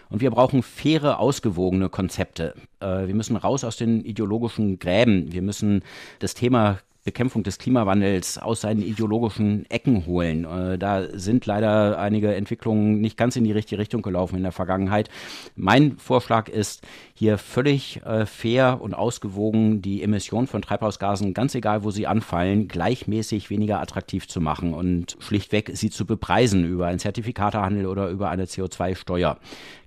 [0.09, 2.55] Und wir brauchen faire, ausgewogene Konzepte.
[2.79, 5.33] Äh, wir müssen raus aus den ideologischen Gräben.
[5.33, 5.83] Wir müssen
[6.21, 10.45] das Thema Bekämpfung des Klimawandels aus seinen ideologischen Ecken holen.
[10.45, 14.53] Äh, da sind leider einige Entwicklungen nicht ganz in die richtige Richtung gelaufen in der
[14.53, 15.11] Vergangenheit.
[15.55, 21.85] Mein Vorschlag ist, hier völlig äh, fair und ausgewogen die Emission von Treibhausgasen, ganz egal
[21.85, 26.99] wo sie anfallen, gleichmäßig weniger attraktiv zu machen und schlichtweg sie zu bepreisen über einen
[26.99, 29.39] Zertifikatehandel oder über eine CO2-Steuer.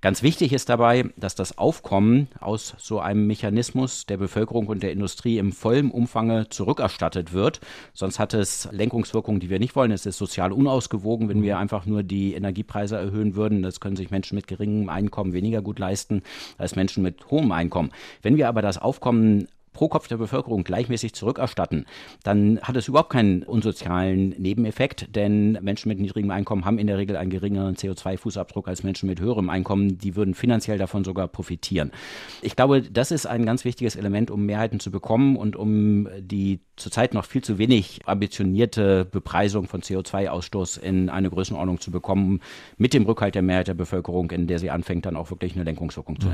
[0.08, 4.94] Ganz wichtig ist dabei, dass das Aufkommen aus so einem Mechanismus der Bevölkerung und der
[4.94, 7.60] Industrie im vollen Umfange zurückerstattet wird.
[7.94, 9.92] Sonst hat es Lenkungswirkungen, die wir nicht wollen.
[9.92, 13.64] Es ist sozial unausgewogen, wenn wir einfach nur die Energiepreise erhöhen würden.
[13.64, 16.24] Das können sich Menschen mit geringem Einkommen weniger gut leisten
[16.58, 17.92] als Menschen mit hohem Einkommen.
[18.22, 21.86] Wenn wir aber das Aufkommen pro Kopf der Bevölkerung gleichmäßig zurückerstatten,
[22.24, 26.98] dann hat es überhaupt keinen unsozialen Nebeneffekt, denn Menschen mit niedrigem Einkommen haben in der
[26.98, 30.00] Regel einen geringeren CO2-Fußabdruck als Menschen mit höherem Einkommen.
[30.00, 31.92] Die würden finanziell davon sogar profitieren.
[32.42, 36.60] Ich glaube, das ist ein ganz wichtiges Element, um Mehrheiten zu bekommen und um die
[36.76, 42.42] zurzeit noch viel zu wenig ambitionierte Bepreisung von CO2-Ausstoß in eine Größenordnung zu bekommen,
[42.78, 45.66] mit dem Rückhalt der Mehrheit der Bevölkerung, in der sie anfängt, dann auch wirklich eine
[45.66, 46.34] Lenkungswirkung zu mhm.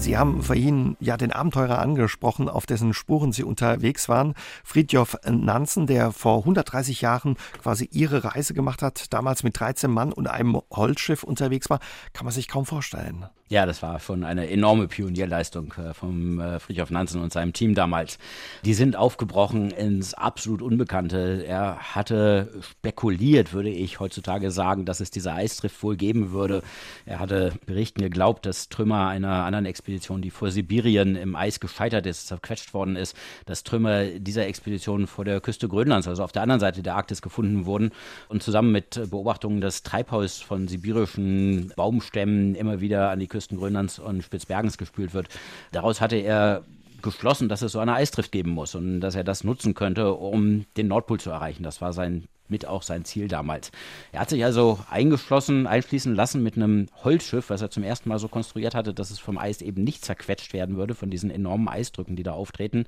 [0.00, 4.34] Sie haben vorhin ja den Abenteurer angesprochen, auf dessen Spuren Sie unterwegs waren.
[4.64, 10.12] Fridtjof Nansen, der vor 130 Jahren quasi Ihre Reise gemacht hat, damals mit 13 Mann
[10.12, 11.80] und einem Holzschiff unterwegs war,
[12.14, 13.26] kann man sich kaum vorstellen.
[13.52, 17.74] Ja, das war schon eine enorme Pionierleistung äh, vom äh, Friedhof Nansen und seinem Team
[17.74, 18.16] damals.
[18.64, 21.42] Die sind aufgebrochen ins absolut Unbekannte.
[21.44, 26.62] Er hatte spekuliert, würde ich heutzutage sagen, dass es diese Eistrift wohl geben würde.
[27.06, 32.06] Er hatte Berichten geglaubt, dass Trümmer einer anderen Expedition, die vor Sibirien im Eis gescheitert
[32.06, 36.42] ist, zerquetscht worden ist, dass Trümmer dieser Expedition vor der Küste Grönlands, also auf der
[36.42, 37.90] anderen Seite der Arktis, gefunden wurden
[38.28, 43.56] und zusammen mit Beobachtungen des Treibhaus von sibirischen Baumstämmen immer wieder an die Küste Küsten
[43.56, 45.28] Grönlands und Spitzbergens gespült wird.
[45.72, 46.62] Daraus hatte er
[47.00, 50.66] geschlossen, dass es so eine Eistrift geben muss und dass er das nutzen könnte, um
[50.76, 51.62] den Nordpol zu erreichen.
[51.62, 53.70] Das war sein mit auch sein Ziel damals.
[54.12, 58.18] Er hat sich also eingeschlossen, einschließen lassen mit einem Holzschiff, was er zum ersten Mal
[58.18, 61.68] so konstruiert hatte, dass es vom Eis eben nicht zerquetscht werden würde von diesen enormen
[61.68, 62.86] Eisdrücken, die da auftreten,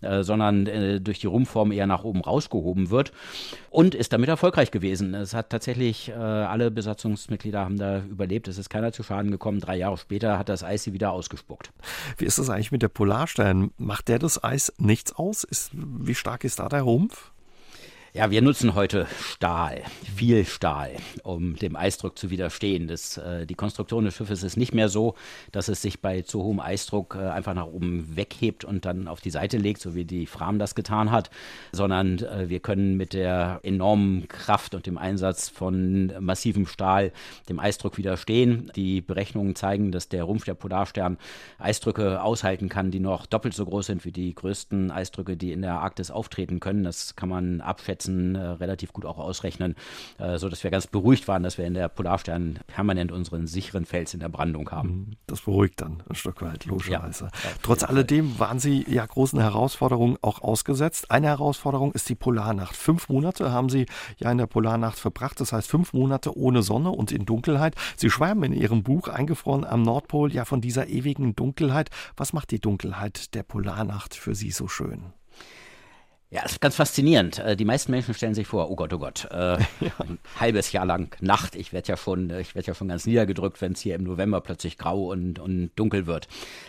[0.00, 3.12] äh, sondern äh, durch die Rumpform eher nach oben rausgehoben wird
[3.70, 5.14] und ist damit erfolgreich gewesen.
[5.14, 8.48] Es hat tatsächlich äh, alle Besatzungsmitglieder haben da überlebt.
[8.48, 9.60] Es ist keiner zu Schaden gekommen.
[9.60, 11.72] Drei Jahre später hat das Eis sie wieder ausgespuckt.
[12.18, 13.70] Wie ist das eigentlich mit der Polarstern?
[13.78, 15.44] Macht der das Eis nichts aus?
[15.44, 17.33] Ist, wie stark ist da der Rumpf?
[18.16, 19.82] Ja, wir nutzen heute Stahl,
[20.14, 20.92] viel Stahl,
[21.24, 22.86] um dem Eisdruck zu widerstehen.
[22.86, 25.16] Das, äh, die Konstruktion des Schiffes ist nicht mehr so,
[25.50, 29.20] dass es sich bei zu hohem Eisdruck äh, einfach nach oben weghebt und dann auf
[29.20, 31.28] die Seite legt, so wie die Fram das getan hat,
[31.72, 37.10] sondern äh, wir können mit der enormen Kraft und dem Einsatz von massivem Stahl
[37.48, 38.70] dem Eisdruck widerstehen.
[38.76, 41.18] Die Berechnungen zeigen, dass der Rumpf der Polarstern
[41.58, 45.62] Eisdrücke aushalten kann, die noch doppelt so groß sind wie die größten Eisdrücke, die in
[45.62, 46.84] der Arktis auftreten können.
[46.84, 49.74] Das kann man abschätzen Einsätzen äh, relativ gut auch ausrechnen,
[50.18, 54.14] äh, sodass wir ganz beruhigt waren, dass wir in der Polarstern permanent unseren sicheren Fels
[54.14, 54.88] in der Brandung haben.
[54.88, 55.16] Mhm.
[55.26, 57.24] Das beruhigt dann ein Stück weit, logischerweise.
[57.24, 61.10] Ja, Trotz alledem waren Sie ja großen Herausforderungen auch ausgesetzt.
[61.10, 62.76] Eine Herausforderung ist die Polarnacht.
[62.76, 63.86] Fünf Monate haben Sie
[64.18, 67.74] ja in der Polarnacht verbracht, das heißt fünf Monate ohne Sonne und in Dunkelheit.
[67.96, 71.90] Sie schwärmen in Ihrem Buch Eingefroren am Nordpol ja von dieser ewigen Dunkelheit.
[72.16, 75.12] Was macht die Dunkelheit der Polarnacht für Sie so schön?
[76.30, 77.38] Ja, ist ganz faszinierend.
[77.38, 79.58] Äh, die meisten Menschen stellen sich vor, oh Gott, oh Gott, äh, ja.
[79.98, 81.54] ein halbes Jahr lang Nacht.
[81.54, 84.02] Ich werde ja schon, äh, ich werde ja schon ganz niedergedrückt, wenn es hier im
[84.02, 86.26] November plötzlich grau und, und dunkel wird.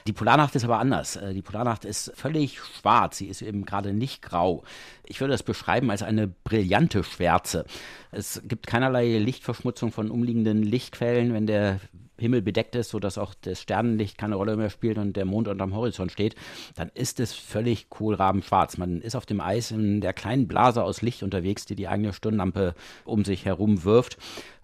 [0.08, 1.16] Die Polarnacht ist aber anders.
[1.16, 3.18] Äh, die Polarnacht ist völlig schwarz.
[3.18, 4.64] Sie ist eben gerade nicht grau.
[5.04, 7.66] Ich würde das beschreiben als eine brillante Schwärze.
[8.12, 11.34] Es gibt keinerlei Lichtverschmutzung von umliegenden Lichtquellen.
[11.34, 11.80] Wenn der
[12.18, 15.76] Himmel bedeckt ist, sodass auch das Sternenlicht keine Rolle mehr spielt und der Mond unterm
[15.76, 16.36] Horizont steht,
[16.76, 18.78] dann ist es völlig kohlrabenschwarz.
[18.78, 22.14] Man ist auf dem Eis in der kleinen Blase aus Licht unterwegs, die die eigene
[22.14, 24.18] Stirnlampe um sich herum wirft.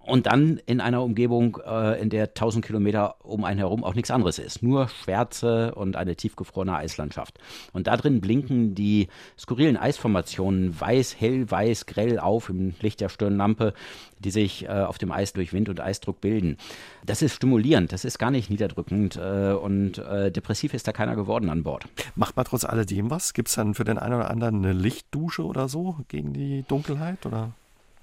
[0.04, 4.12] Und dann in einer Umgebung, äh, in der 1000 Kilometer um einen herum auch nichts
[4.12, 4.64] anderes ist.
[4.64, 7.40] Nur Schwärze und eine tiefgefrorene Eislandschaft.
[7.72, 13.10] Und da drin blinken die skurrilen Eisformationen weiß, hell, weiß, grell auf im Licht der
[13.10, 13.74] Stirnlampe,
[14.20, 16.58] die sich äh, auf dem Eis durch Wind und Eisdruck bilden.
[17.06, 21.16] Das ist stimulierend, das ist gar nicht niederdrückend äh, und äh, depressiv ist da keiner
[21.16, 21.86] geworden an Bord.
[22.16, 23.34] Macht man trotz alledem was?
[23.34, 27.26] Gibt es dann für den einen oder anderen eine Lichtdusche oder so gegen die Dunkelheit?
[27.26, 27.54] Oder?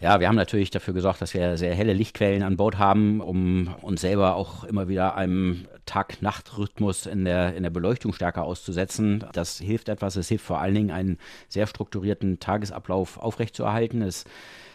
[0.01, 3.75] Ja, wir haben natürlich dafür gesorgt, dass wir sehr helle Lichtquellen an Bord haben, um
[3.83, 9.25] uns selber auch immer wieder einem Tag-Nacht-Rhythmus in der, in der Beleuchtung stärker auszusetzen.
[9.33, 10.15] Das hilft etwas.
[10.15, 14.03] Es hilft vor allen Dingen, einen sehr strukturierten Tagesablauf aufrechtzuerhalten.
[14.03, 14.25] Es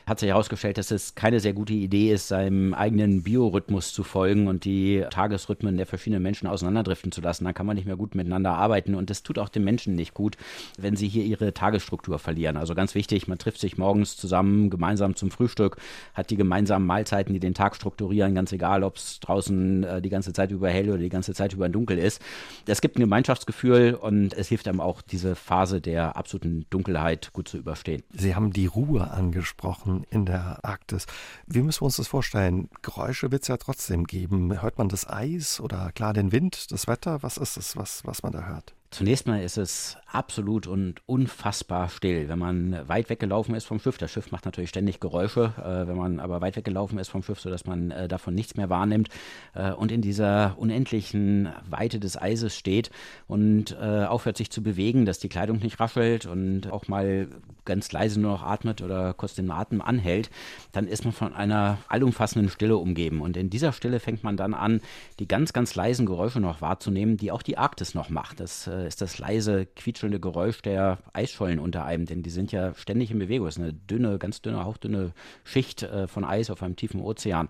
[0.06, 4.48] hat sich herausgestellt, dass es keine sehr gute Idee ist, seinem eigenen Biorhythmus zu folgen
[4.48, 7.46] und die Tagesrhythmen der verschiedenen Menschen auseinanderdriften zu lassen.
[7.46, 10.14] Dann kann man nicht mehr gut miteinander arbeiten und das tut auch den Menschen nicht
[10.14, 10.36] gut,
[10.78, 12.58] wenn sie hier ihre Tagesstruktur verlieren.
[12.58, 15.78] Also ganz wichtig, man trifft sich morgens zusammen gemeinsam zum Frühstück,
[16.14, 20.10] hat die gemeinsamen Mahlzeiten, die den Tag strukturieren, ganz egal, ob es draußen äh, die
[20.10, 22.22] ganze Zeit über hell oder die ganze Zeit über dunkel ist.
[22.66, 27.48] Es gibt ein Gemeinschaftsgefühl und es hilft einem auch, diese Phase der absoluten Dunkelheit gut
[27.48, 28.04] zu überstehen.
[28.12, 31.06] Sie haben die Ruhe angesprochen in der Arktis.
[31.46, 32.70] Wie müssen wir uns das vorstellen?
[32.82, 34.62] Geräusche wird es ja trotzdem geben.
[34.62, 37.22] Hört man das Eis oder klar den Wind, das Wetter?
[37.22, 38.74] Was ist es, was, was man da hört?
[38.94, 43.98] Zunächst mal ist es absolut und unfassbar still, wenn man weit weggelaufen ist vom Schiff.
[43.98, 47.40] Das Schiff macht natürlich ständig Geräusche, äh, wenn man aber weit weggelaufen ist vom Schiff,
[47.40, 49.10] sodass man äh, davon nichts mehr wahrnimmt
[49.56, 52.92] äh, und in dieser unendlichen Weite des Eises steht
[53.26, 57.28] und äh, aufhört sich zu bewegen, dass die Kleidung nicht raschelt und auch mal
[57.66, 60.30] ganz leise nur noch atmet oder kurz den Atem anhält,
[60.72, 63.22] dann ist man von einer allumfassenden Stille umgeben.
[63.22, 64.82] Und in dieser Stille fängt man dann an,
[65.20, 68.40] die ganz, ganz leisen Geräusche noch wahrzunehmen, die auch die Arktis noch macht.
[68.40, 72.74] Das äh, ist das leise, quietschelnde Geräusch der Eisschollen unter einem, denn die sind ja
[72.76, 73.48] ständig in Bewegung.
[73.48, 75.12] Es ist eine dünne, ganz dünne, hauchdünne
[75.44, 77.50] Schicht äh, von Eis auf einem tiefen Ozean.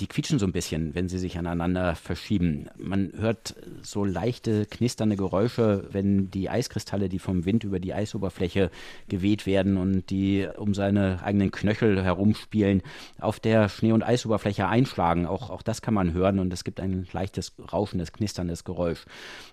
[0.00, 2.66] Die quietschen so ein bisschen, wenn sie sich aneinander verschieben.
[2.76, 8.70] Man hört so leichte, knisternde Geräusche, wenn die Eiskristalle, die vom Wind über die Eisoberfläche
[9.08, 12.82] geweht werden und die um seine eigenen Knöchel herumspielen,
[13.18, 15.26] auf der Schnee- und Eisoberfläche einschlagen.
[15.26, 19.04] Auch, auch das kann man hören und es gibt ein leichtes, rauschendes, knisterndes Geräusch.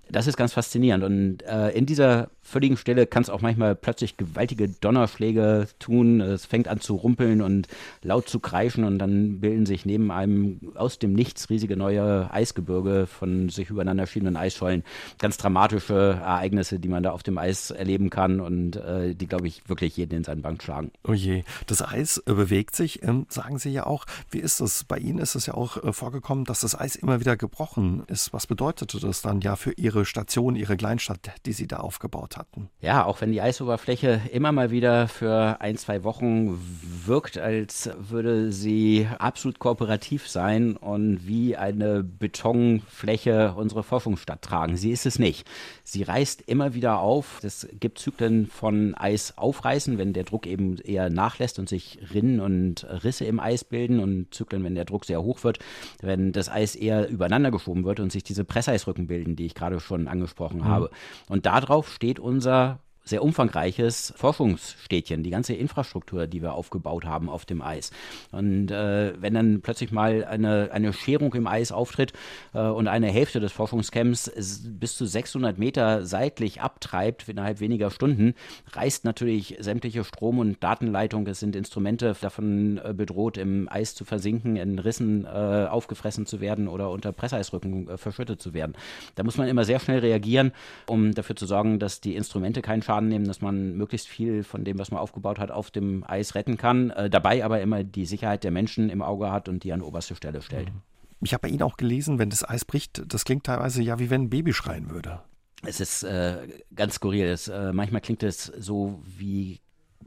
[0.10, 1.04] Das ist ganz faszinierend.
[1.10, 6.22] Und äh, in dieser völligen Stille kann es auch manchmal plötzlich gewaltige Donnerschläge tun.
[6.22, 7.68] Es fängt an zu rumpeln und
[8.04, 13.08] laut zu kreischen und dann bilden sich neben einem aus dem Nichts riesige neue Eisgebirge
[13.08, 14.84] von sich übereinander schiebenden Eisschollen.
[15.18, 19.48] Ganz dramatische Ereignisse, die man da auf dem Eis erleben kann und äh, die, glaube
[19.48, 20.92] ich, wirklich jeden in seinen Bank schlagen.
[21.08, 24.06] Oh je, das Eis äh, bewegt sich, ähm, sagen Sie ja auch.
[24.30, 24.84] Wie ist es?
[24.84, 28.32] Bei Ihnen ist es ja auch äh, vorgekommen, dass das Eis immer wieder gebrochen ist.
[28.32, 32.70] Was bedeutete das dann ja für Ihre Station, Ihre Kleinstadt, die Sie da aufgebaut hatten?
[32.82, 36.60] Ja, auch wenn die Eisoberfläche immer mal wieder für ein, zwei Wochen
[37.06, 44.76] wirkt, als würde sie absolut kooperativ sein und wie eine Betonfläche unsere Forschungsstadt tragen.
[44.76, 45.48] Sie ist es nicht.
[45.84, 47.40] Sie reißt immer wieder auf.
[47.44, 52.40] Es gibt Zyklen von Eis aufreißen, wenn der Druck eben eher nachlässt und sich Rinnen
[52.40, 55.60] und Risse im Eis bilden und Zyklen, wenn der Druck sehr hoch wird,
[56.02, 59.80] wenn das Eis eher übereinander geschoben wird und sich diese Presseisrücken bilden, die ich gerade
[59.80, 60.79] schon angesprochen mhm.
[60.80, 60.92] Habe.
[61.28, 67.46] Und darauf steht unser sehr umfangreiches Forschungsstädtchen, die ganze Infrastruktur, die wir aufgebaut haben auf
[67.46, 67.92] dem Eis.
[68.32, 72.14] Und äh, wenn dann plötzlich mal eine, eine Scherung im Eis auftritt
[72.54, 74.32] äh, und eine Hälfte des Forschungscamps
[74.64, 78.36] bis zu 600 Meter seitlich abtreibt innerhalb weniger Stunden,
[78.72, 81.26] reißt natürlich sämtliche Strom- und Datenleitung.
[81.28, 86.42] Es sind Instrumente davon äh, bedroht, im Eis zu versinken, in Rissen äh, aufgefressen zu
[86.42, 88.74] werden oder unter Presseisrücken äh, verschüttet zu werden.
[89.16, 90.52] Da muss man immer sehr schnell reagieren,
[90.88, 94.64] um dafür zu sorgen, dass die Instrumente keinen Schaden nehmen, dass man möglichst viel von
[94.64, 98.06] dem, was man aufgebaut hat, auf dem Eis retten kann, äh, dabei aber immer die
[98.06, 100.70] Sicherheit der Menschen im Auge hat und die an oberste Stelle stellt.
[100.70, 100.82] Mhm.
[101.22, 104.10] Ich habe bei Ihnen auch gelesen, wenn das Eis bricht, das klingt teilweise ja wie
[104.10, 105.22] wenn ein Baby schreien würde.
[105.66, 107.26] Es ist äh, ganz skurril.
[107.26, 109.60] Es, äh, manchmal klingt es so wie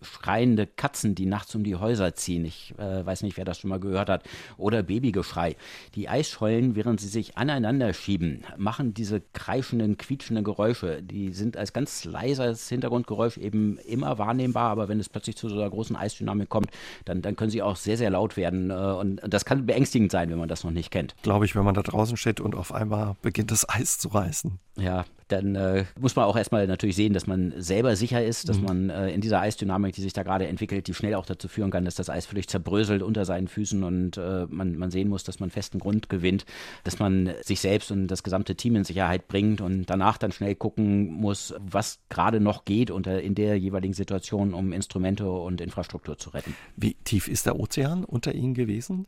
[0.02, 2.44] schreiende Katzen, die nachts um die Häuser ziehen.
[2.44, 4.24] Ich äh, weiß nicht, wer das schon mal gehört hat.
[4.56, 5.56] Oder Babygeschrei.
[5.94, 11.02] Die Eisschollen, während sie sich aneinander schieben, machen diese kreischenden, quietschenden Geräusche.
[11.02, 15.56] Die sind als ganz leises Hintergrundgeräusch eben immer wahrnehmbar, aber wenn es plötzlich zu so
[15.56, 16.70] einer großen Eisdynamik kommt,
[17.04, 18.70] dann, dann können sie auch sehr, sehr laut werden.
[18.70, 21.14] Äh, und das kann beängstigend sein, wenn man das noch nicht kennt.
[21.22, 24.58] Glaube ich, wenn man da draußen steht und auf einmal beginnt das Eis zu reißen.
[24.76, 28.58] Ja, dann äh, muss man auch erstmal natürlich sehen, dass man selber sicher ist, dass
[28.58, 28.64] mhm.
[28.64, 31.70] man äh, in dieser Eisdynamik, die sich da gerade entwickelt, die schnell auch dazu führen
[31.70, 35.24] kann, dass das Eis völlig zerbröselt unter seinen Füßen und äh, man, man sehen muss,
[35.24, 36.44] dass man festen Grund gewinnt,
[36.84, 40.54] dass man sich selbst und das gesamte Team in Sicherheit bringt und danach dann schnell
[40.54, 46.18] gucken muss, was gerade noch geht unter in der jeweiligen Situation, um Instrumente und Infrastruktur
[46.18, 46.54] zu retten.
[46.76, 49.06] Wie tief ist der Ozean unter Ihnen gewesen?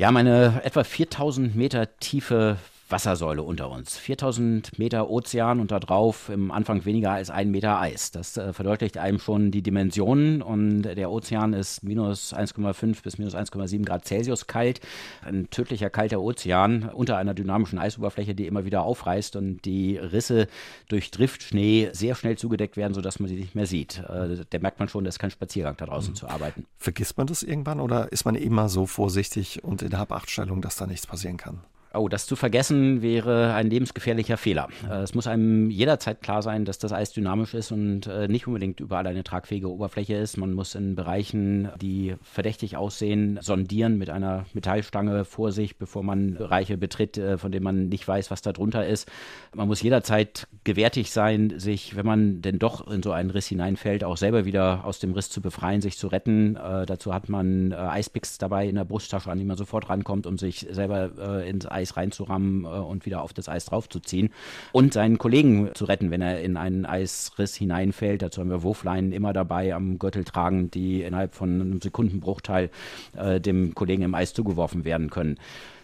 [0.00, 2.56] Ja, meine etwa 4000 Meter tiefe
[2.90, 3.96] Wassersäule unter uns.
[3.96, 8.10] 4000 Meter Ozean und da drauf im Anfang weniger als ein Meter Eis.
[8.10, 13.34] Das äh, verdeutlicht einem schon die Dimensionen und der Ozean ist minus 1,5 bis minus
[13.34, 14.80] 1,7 Grad Celsius kalt.
[15.24, 20.48] Ein tödlicher kalter Ozean unter einer dynamischen Eisoberfläche, die immer wieder aufreißt und die Risse
[20.88, 23.98] durch Driftschnee sehr schnell zugedeckt werden, sodass man sie nicht mehr sieht.
[24.08, 26.16] Äh, da merkt man schon, das ist kein Spaziergang da draußen mhm.
[26.16, 26.66] zu arbeiten.
[26.78, 30.76] Vergisst man das irgendwann oder ist man immer so vorsichtig und in der Habachtstellung, dass
[30.76, 31.60] da nichts passieren kann?
[31.92, 34.68] Oh, das zu vergessen wäre ein lebensgefährlicher Fehler.
[34.88, 38.46] Äh, es muss einem jederzeit klar sein, dass das Eis dynamisch ist und äh, nicht
[38.46, 40.36] unbedingt überall eine tragfähige Oberfläche ist.
[40.36, 46.34] Man muss in Bereichen, die verdächtig aussehen, sondieren mit einer Metallstange vor sich, bevor man
[46.34, 49.10] Bereiche betritt, äh, von denen man nicht weiß, was da drunter ist.
[49.52, 54.04] Man muss jederzeit gewärtig sein, sich, wenn man denn doch in so einen Riss hineinfällt,
[54.04, 56.54] auch selber wieder aus dem Riss zu befreien, sich zu retten.
[56.54, 60.66] Dazu hat man Eispicks dabei in der Brusttasche, an die man sofort rankommt, um sich
[60.70, 64.30] selber ins Eis Eis reinzurammen äh, und wieder auf das Eis draufzuziehen
[64.72, 68.22] und seinen Kollegen zu retten, wenn er in einen Eisriss hineinfällt.
[68.22, 72.70] Dazu haben wir Wurfleinen immer dabei am Gürtel tragen, die innerhalb von einem Sekundenbruchteil
[73.16, 75.38] äh, dem Kollegen im Eis zugeworfen werden können.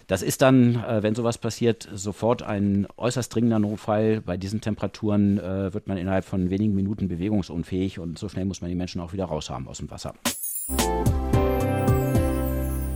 [0.07, 4.21] Das ist dann, äh, wenn sowas passiert, sofort ein äußerst dringender Notfall.
[4.21, 8.61] Bei diesen Temperaturen äh, wird man innerhalb von wenigen Minuten bewegungsunfähig und so schnell muss
[8.61, 10.15] man die Menschen auch wieder raushaben aus dem Wasser.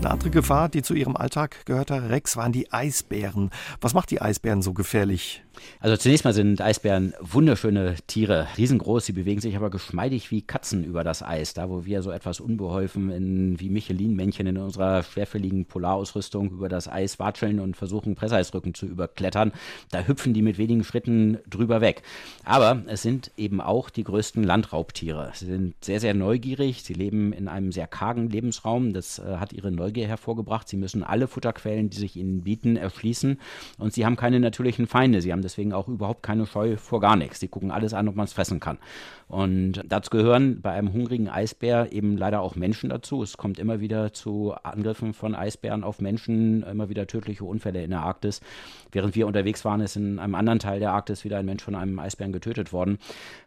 [0.00, 3.50] Eine andere Gefahr, die zu ihrem Alltag gehörte, Rex, waren die Eisbären.
[3.82, 5.42] Was macht die Eisbären so gefährlich?
[5.80, 10.84] Also zunächst mal sind Eisbären wunderschöne Tiere, riesengroß, sie bewegen sich aber geschmeidig wie Katzen
[10.84, 15.66] über das Eis, da wo wir so etwas unbeholfen in, wie Michelin-Männchen in unserer schwerfälligen
[15.66, 19.52] Polarausrüstung über das Eis watscheln und versuchen Presseisrücken zu überklettern,
[19.90, 22.02] da hüpfen die mit wenigen Schritten drüber weg.
[22.44, 25.32] Aber es sind eben auch die größten Landraubtiere.
[25.34, 29.52] Sie sind sehr, sehr neugierig, sie leben in einem sehr kargen Lebensraum, das äh, hat
[29.52, 30.68] ihre Neugier Neugier hervorgebracht.
[30.68, 33.40] Sie müssen alle Futterquellen, die sich ihnen bieten, erschließen.
[33.78, 35.20] Und sie haben keine natürlichen Feinde.
[35.20, 37.40] Sie haben deswegen auch überhaupt keine Scheu vor gar nichts.
[37.40, 38.78] Sie gucken alles an, ob man es fressen kann.
[39.26, 43.22] Und dazu gehören bei einem hungrigen Eisbär eben leider auch Menschen dazu.
[43.22, 47.90] Es kommt immer wieder zu Angriffen von Eisbären auf Menschen, immer wieder tödliche Unfälle in
[47.90, 48.40] der Arktis.
[48.90, 51.76] Während wir unterwegs waren, ist in einem anderen Teil der Arktis wieder ein Mensch von
[51.76, 52.98] einem Eisbären getötet worden.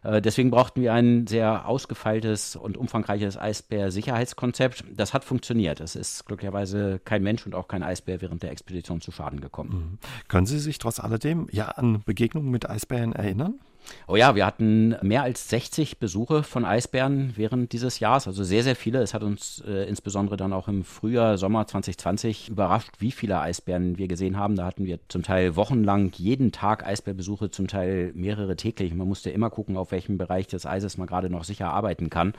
[0.02, 4.84] Äh, deswegen brauchten wir ein sehr ausgefeiltes und umfangreiches Eisbär-Sicherheitskonzept.
[4.94, 5.80] Das hat funktioniert.
[5.80, 9.70] Es ist glücklicherweise kein Mensch und auch kein Eisbär während der Expedition zu Schaden gekommen.
[9.70, 9.98] Mhm.
[10.28, 13.60] Können Sie sich trotz alledem ja an Begegnungen mit Eisbären erinnern?
[14.06, 18.62] Oh ja, wir hatten mehr als 60 Besuche von Eisbären während dieses Jahres, also sehr,
[18.62, 19.00] sehr viele.
[19.00, 23.98] Es hat uns äh, insbesondere dann auch im Frühjahr, Sommer 2020 überrascht, wie viele Eisbären
[23.98, 24.56] wir gesehen haben.
[24.56, 28.94] Da hatten wir zum Teil wochenlang jeden Tag Eisbärbesuche, zum Teil mehrere täglich.
[28.94, 32.34] Man musste immer gucken, auf welchem Bereich des Eises man gerade noch sicher arbeiten kann.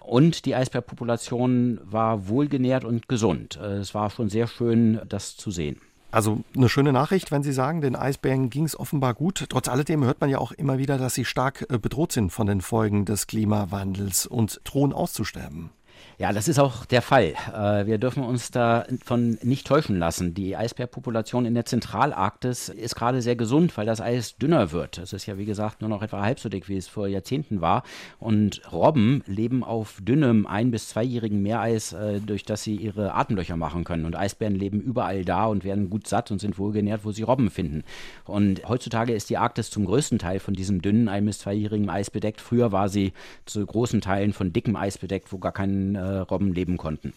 [0.00, 3.58] Und die Eisbärpopulation war wohlgenährt und gesund.
[3.60, 5.80] Äh, es war schon sehr schön, das zu sehen.
[6.10, 9.46] Also eine schöne Nachricht, wenn Sie sagen, den Eisbären ging es offenbar gut.
[9.48, 12.46] Trotz alledem hört man ja auch immer wieder, dass sie stark äh, bedroht sind von
[12.46, 15.70] den Folgen des Klimawandels und drohen auszusterben.
[16.18, 17.34] Ja, das ist auch der Fall.
[17.54, 20.32] Äh, wir dürfen uns davon nicht täuschen lassen.
[20.32, 24.96] Die Eisbärpopulation in der Zentralarktis ist gerade sehr gesund, weil das Eis dünner wird.
[24.96, 27.60] Es ist ja, wie gesagt, nur noch etwa halb so dick, wie es vor Jahrzehnten
[27.60, 27.82] war.
[28.18, 33.56] Und Robben leben auf dünnem, ein- bis zweijährigen Meereis, äh, durch das sie ihre Atemlöcher
[33.58, 34.06] machen können.
[34.06, 37.50] Und Eisbären leben überall da und werden gut satt und sind wohlgenährt, wo sie Robben
[37.50, 37.84] finden.
[38.24, 42.08] Und heutzutage ist die Arktis zum größten Teil von diesem dünnen, ein- bis zweijährigen Eis
[42.10, 42.40] bedeckt.
[42.40, 43.12] Früher war sie
[43.44, 47.12] zu großen Teilen von dickem Eis bedeckt, wo gar kein äh, Robben leben konnten.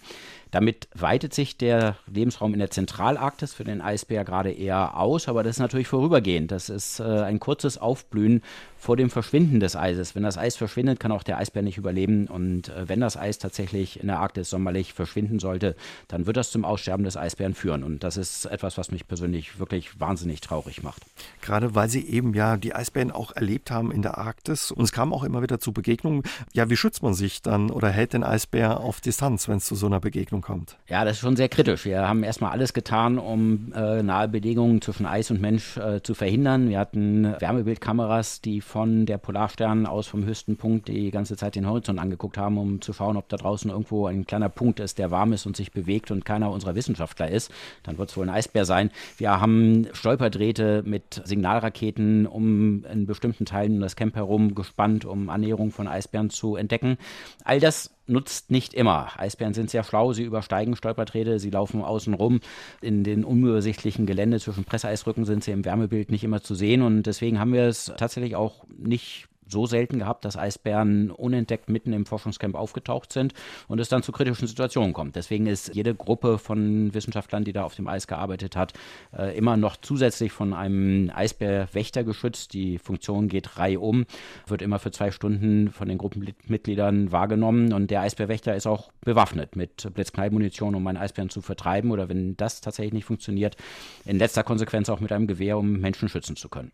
[0.52, 5.44] Damit weitet sich der Lebensraum in der Zentralarktis für den Eisbär gerade eher aus, aber
[5.44, 6.52] das ist natürlich vorübergehend.
[6.52, 8.42] Das ist äh, ein kurzes Aufblühen
[8.80, 10.16] vor dem Verschwinden des Eises.
[10.16, 12.28] Wenn das Eis verschwindet, kann auch der Eisbär nicht überleben.
[12.28, 15.76] Und äh, wenn das Eis tatsächlich in der Arktis sommerlich verschwinden sollte,
[16.08, 17.84] dann wird das zum Aussterben des Eisbären führen.
[17.84, 21.04] Und das ist etwas, was mich persönlich wirklich wahnsinnig traurig macht.
[21.42, 24.72] Gerade weil Sie eben ja die Eisbären auch erlebt haben in der Arktis.
[24.72, 26.24] Und es kam auch immer wieder zu Begegnungen.
[26.54, 29.76] Ja, wie schützt man sich dann oder hält den Eisbär auf Distanz, wenn es zu
[29.76, 30.78] so einer Begegnung kommt.
[30.88, 31.86] Ja, das ist schon sehr kritisch.
[31.86, 36.14] Wir haben erstmal alles getan, um äh, nahe Bedingungen zwischen Eis und Mensch äh, zu
[36.14, 36.70] verhindern.
[36.70, 41.67] Wir hatten Wärmebildkameras, die von der Polarstern aus vom höchsten Punkt die ganze Zeit den
[41.67, 45.11] Horizont angeguckt haben, um zu schauen, ob da draußen irgendwo ein kleiner Punkt ist, der
[45.11, 47.51] warm ist und sich bewegt und keiner unserer Wissenschaftler ist.
[47.84, 48.91] Dann wird es wohl ein Eisbär sein.
[49.17, 55.30] Wir haben Stolperdrähte mit Signalraketen um in bestimmten Teilen um das Camp herum gespannt, um
[55.30, 56.97] Annäherung von Eisbären zu entdecken.
[57.43, 59.10] All das nutzt nicht immer.
[59.18, 62.41] Eisbären sind sehr schlau, sie übersteigen Stolperträte, sie laufen außen rum.
[62.82, 67.03] In den unübersichtlichen Gelände zwischen Presseeisrücken sind sie im Wärmebild nicht immer zu sehen und
[67.03, 72.06] deswegen haben wir es tatsächlich auch nicht so selten gehabt, dass Eisbären unentdeckt mitten im
[72.06, 73.34] Forschungscamp aufgetaucht sind
[73.68, 75.16] und es dann zu kritischen Situationen kommt.
[75.16, 78.74] Deswegen ist jede Gruppe von Wissenschaftlern, die da auf dem Eis gearbeitet hat,
[79.18, 82.54] äh, immer noch zusätzlich von einem Eisbärwächter geschützt.
[82.54, 84.06] Die Funktion geht reihum,
[84.47, 89.56] wird immer für zwei Stunden von den Gruppenmitgliedern wahrgenommen und der Eisbärwächter ist auch bewaffnet
[89.56, 93.58] mit Blitzknallmunition, um einen Eisbären zu vertreiben oder wenn das tatsächlich nicht funktioniert,
[94.06, 96.72] in letzter Konsequenz auch mit einem Gewehr, um Menschen schützen zu können.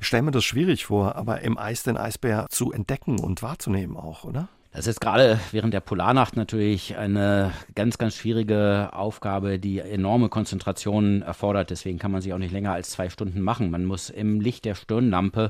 [0.00, 3.96] Ich stelle mir das schwierig vor, aber im Eis den Eisbär zu entdecken und wahrzunehmen
[3.96, 4.48] auch, oder?
[4.78, 11.22] Das ist gerade während der Polarnacht natürlich eine ganz, ganz schwierige Aufgabe, die enorme Konzentration
[11.22, 11.70] erfordert.
[11.70, 13.72] Deswegen kann man sie auch nicht länger als zwei Stunden machen.
[13.72, 15.48] Man muss im Licht der Stirnlampe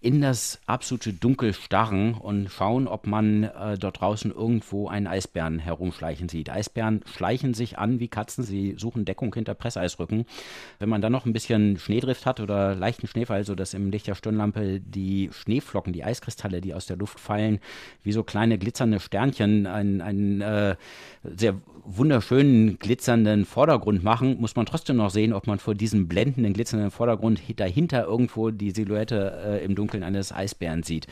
[0.00, 5.58] in das absolute Dunkel starren und schauen, ob man äh, dort draußen irgendwo einen Eisbären
[5.58, 6.50] herumschleichen sieht.
[6.50, 10.24] Eisbären schleichen sich an wie Katzen, sie suchen Deckung hinter Presseisrücken.
[10.78, 14.14] Wenn man dann noch ein bisschen Schneedrift hat oder leichten Schneefall, sodass im Licht der
[14.14, 17.58] Stirnlampe die Schneeflocken, die Eiskristalle, die aus der Luft fallen,
[18.04, 20.76] wie so kleine glitzernde Sternchen, einen, einen äh,
[21.22, 21.54] sehr
[21.88, 26.90] wunderschönen glitzernden Vordergrund machen, muss man trotzdem noch sehen, ob man vor diesem blendenden glitzernden
[26.90, 31.06] Vordergrund dahinter irgendwo die Silhouette äh, im Dunkeln eines Eisbären sieht.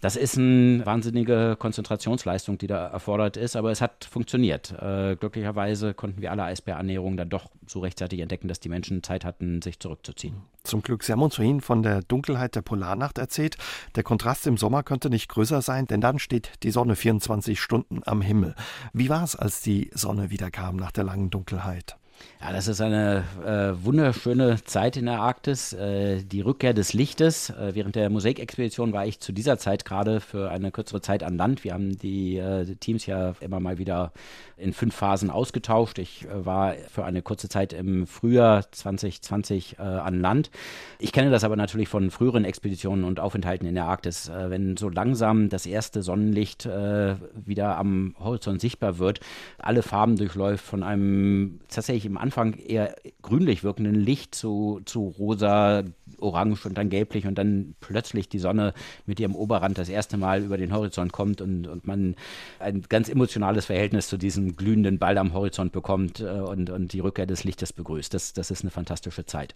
[0.00, 4.72] Das ist eine wahnsinnige Konzentrationsleistung, die da erfordert ist, aber es hat funktioniert.
[4.80, 9.24] Äh, glücklicherweise konnten wir alle Eisbärannäherungen dann doch so rechtzeitig entdecken, dass die Menschen Zeit
[9.24, 10.34] hatten, sich zurückzuziehen.
[10.64, 13.56] Zum Glück, Sie haben uns vorhin von der Dunkelheit der Polarnacht erzählt.
[13.96, 18.00] Der Kontrast im Sommer könnte nicht größer sein, denn dann steht die Sonne 24 Stunden
[18.04, 18.54] am Himmel.
[18.92, 21.96] Wie war es, als die Sonne wieder kam nach der langen Dunkelheit?
[22.44, 25.72] Ja, das ist eine äh, wunderschöne Zeit in der Arktis.
[25.74, 27.50] Äh, die Rückkehr des Lichtes.
[27.50, 31.36] Äh, während der Musikexpedition war ich zu dieser Zeit gerade für eine kürzere Zeit an
[31.36, 31.62] Land.
[31.62, 34.12] Wir haben die, äh, Teams ja immer mal wieder
[34.56, 36.00] in fünf Phasen ausgetauscht.
[36.00, 40.50] Ich äh, war für eine kurze Zeit im Frühjahr 2020 äh, an Land.
[40.98, 44.30] Ich kenne das aber natürlich von früheren Expeditionen und Aufenthalten in der Arktis.
[44.32, 49.20] wenn so langsam das erste Sonnenlicht wieder am Horizont sichtbar wird,
[49.58, 55.82] alle Farben durchläuft von einem tatsächlich im Anfang eher grünlich wirkenden Licht zu, zu rosa,
[56.18, 58.74] orange und dann gelblich und dann plötzlich die Sonne
[59.06, 62.16] mit ihrem Oberrand das erste Mal über den Horizont kommt und, und man
[62.58, 67.00] ein ganz emotionales Verhältnis zu diesem glühenden Ball am Horizont bekommt äh, und, und die
[67.00, 68.12] Rückkehr des Lichtes begrüßt.
[68.12, 69.54] Das, das ist eine fantastische Zeit.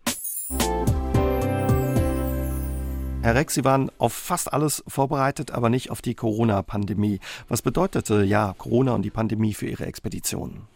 [3.20, 7.20] Herr Rex, Sie waren auf fast alles vorbereitet, aber nicht auf die Corona-Pandemie.
[7.48, 10.68] Was bedeutete ja Corona und die Pandemie für Ihre Expedition?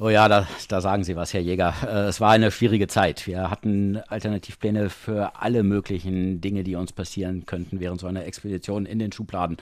[0.00, 1.74] Oh ja, da, da sagen Sie was, Herr Jäger.
[1.82, 3.26] Äh, es war eine schwierige Zeit.
[3.26, 8.86] Wir hatten Alternativpläne für alle möglichen Dinge, die uns passieren könnten während so einer Expedition
[8.86, 9.56] in den Schubladen.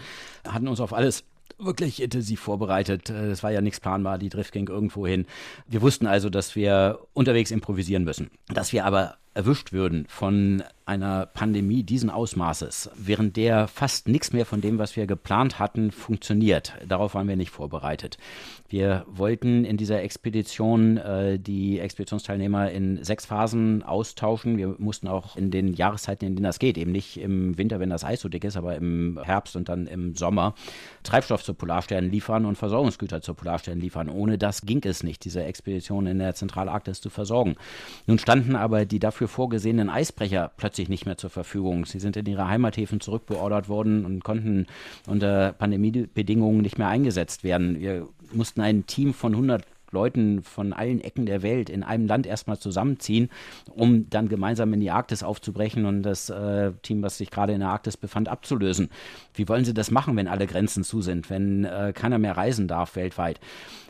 [0.47, 1.25] Hatten uns auf alles
[1.59, 3.09] wirklich intensiv vorbereitet.
[3.09, 5.25] Äh, es war ja nichts planbar, die Drift ging irgendwo hin.
[5.67, 8.31] Wir wussten also, dass wir unterwegs improvisieren müssen.
[8.49, 14.47] Dass wir aber erwischt würden von einer Pandemie diesen Ausmaßes, während der fast nichts mehr
[14.47, 16.75] von dem, was wir geplant hatten, funktioniert.
[16.87, 18.19] Darauf waren wir nicht vorbereitet.
[18.69, 24.59] Wir wollten in dieser Expedition äh, die Expeditionsteilnehmer in sechs Phasen austauschen.
[24.59, 27.91] Wir mussten auch in den Jahreszeiten, in denen das geht, eben nicht im Winter, wenn
[27.91, 30.55] das Eis so dick ist, aber im Herbst und dann im Sommer
[31.03, 34.09] Treibstoff zur Polarstern liefern und Versorgungsgüter zur Polarstern liefern.
[34.09, 37.57] Ohne das ging es nicht, diese Expedition in der Zentralarktis zu versorgen.
[38.07, 41.87] Nun standen aber die dafür vorgesehenen Eisbrecher plötzlich plötzlich nicht mehr zur Verfügung.
[41.87, 44.67] Sie sind in ihre Heimathäfen zurückbeordert worden und konnten
[45.07, 47.81] unter Pandemiebedingungen nicht mehr eingesetzt werden.
[47.81, 52.27] Wir mussten ein Team von 100 Leuten von allen Ecken der Welt in einem Land
[52.27, 53.31] erstmal zusammenziehen,
[53.75, 57.61] um dann gemeinsam in die Arktis aufzubrechen und das äh, Team, was sich gerade in
[57.61, 58.91] der Arktis befand, abzulösen.
[59.35, 62.67] Wie wollen Sie das machen, wenn alle Grenzen zu sind, wenn äh, keiner mehr reisen
[62.69, 63.41] darf weltweit?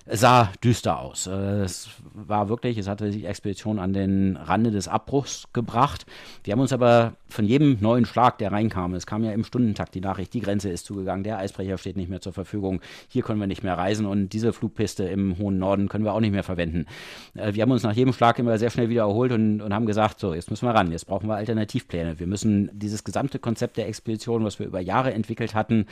[0.09, 1.27] Es sah düster aus.
[1.27, 6.07] Äh, es war wirklich, es hatte die Expedition an den Rande des Abbruchs gebracht.
[6.45, 9.97] Wir haben uns aber von jedem neuen Schlag, der reinkam, es kam ja im Stundentakt
[9.97, 13.41] die Nachricht, die Grenze ist zugegangen, der Eisbrecher steht nicht mehr zur Verfügung, hier können
[13.41, 16.45] wir nicht mehr reisen und diese Flugpiste im hohen Norden können wir auch nicht mehr
[16.45, 16.87] verwenden.
[17.35, 19.87] Äh, wir haben uns nach jedem Schlag immer sehr schnell wieder erholt und, und haben
[19.87, 22.21] gesagt, so, jetzt müssen wir ran, jetzt brauchen wir Alternativpläne.
[22.21, 25.87] Wir müssen dieses gesamte Konzept der Expedition, was wir über Jahre entwickelt hatten,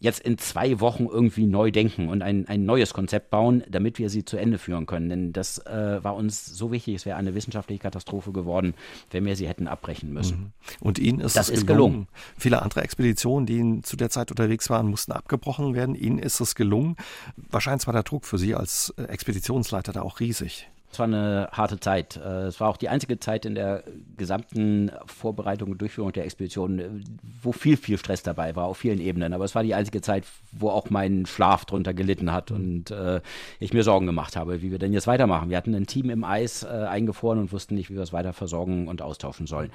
[0.00, 3.98] jetzt in zwei Wochen irgendwie neu denken und ein, ein neues Konzept bauen aufbauen, damit
[3.98, 5.08] wir sie zu Ende führen können.
[5.08, 8.74] Denn das äh, war uns so wichtig, es wäre eine wissenschaftliche Katastrophe geworden,
[9.10, 10.38] wenn wir sie hätten abbrechen müssen.
[10.38, 10.52] Mhm.
[10.80, 11.92] Und Ihnen ist das ist gelungen.
[11.92, 12.08] gelungen.
[12.36, 15.94] Viele andere Expeditionen, die zu der Zeit unterwegs waren, mussten abgebrochen werden.
[15.94, 16.96] Ihnen ist es gelungen.
[17.36, 20.68] Wahrscheinlich war der Druck für Sie als äh, Expeditionsleiter da auch riesig.
[20.92, 22.20] Es war eine harte Zeit.
[22.22, 23.82] Äh, es war auch die einzige Zeit in der
[24.18, 27.02] gesamten Vorbereitung und Durchführung der Expedition,
[27.40, 29.32] wo viel, viel Stress dabei war, auf vielen Ebenen.
[29.32, 33.22] Aber es war die einzige Zeit, wo auch mein Schlaf drunter gelitten hat und äh,
[33.58, 35.48] ich mir Sorgen gemacht habe, wie wir denn jetzt weitermachen.
[35.48, 38.34] Wir hatten ein Team im Eis äh, eingefroren und wussten nicht, wie wir es weiter
[38.34, 39.70] versorgen und austauschen sollen.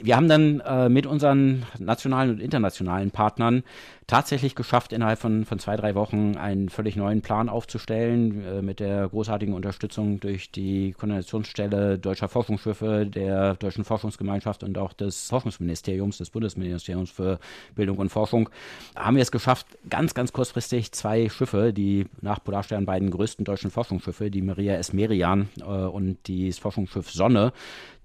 [0.00, 3.64] Wir haben dann äh, mit unseren nationalen und internationalen Partnern
[4.06, 8.80] tatsächlich geschafft, innerhalb von, von zwei, drei Wochen einen völlig neuen Plan aufzustellen, äh, mit
[8.80, 16.18] der großartigen Unterstützung durch die Koordinationsstelle deutscher Forschungsschiffe, der Deutschen Forschungsgemeinschaft und auch des Forschungsministeriums,
[16.18, 17.38] des Bundesministeriums für
[17.74, 18.48] Bildung und Forschung,
[18.96, 23.70] haben wir es geschafft, ganz, ganz kurzfristig zwei Schiffe, die nach Polarstern beiden größten deutschen
[23.70, 24.92] Forschungsschiffe, die Maria S.
[24.92, 27.52] Merian äh, und das Forschungsschiff Sonne,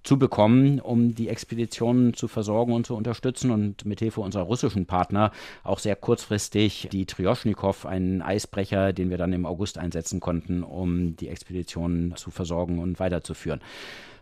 [0.03, 5.31] zu bekommen, um die Expeditionen zu versorgen und zu unterstützen und mithilfe unserer russischen Partner
[5.63, 11.15] auch sehr kurzfristig die Trioschnikow, einen Eisbrecher, den wir dann im August einsetzen konnten, um
[11.15, 13.61] die Expeditionen zu versorgen und weiterzuführen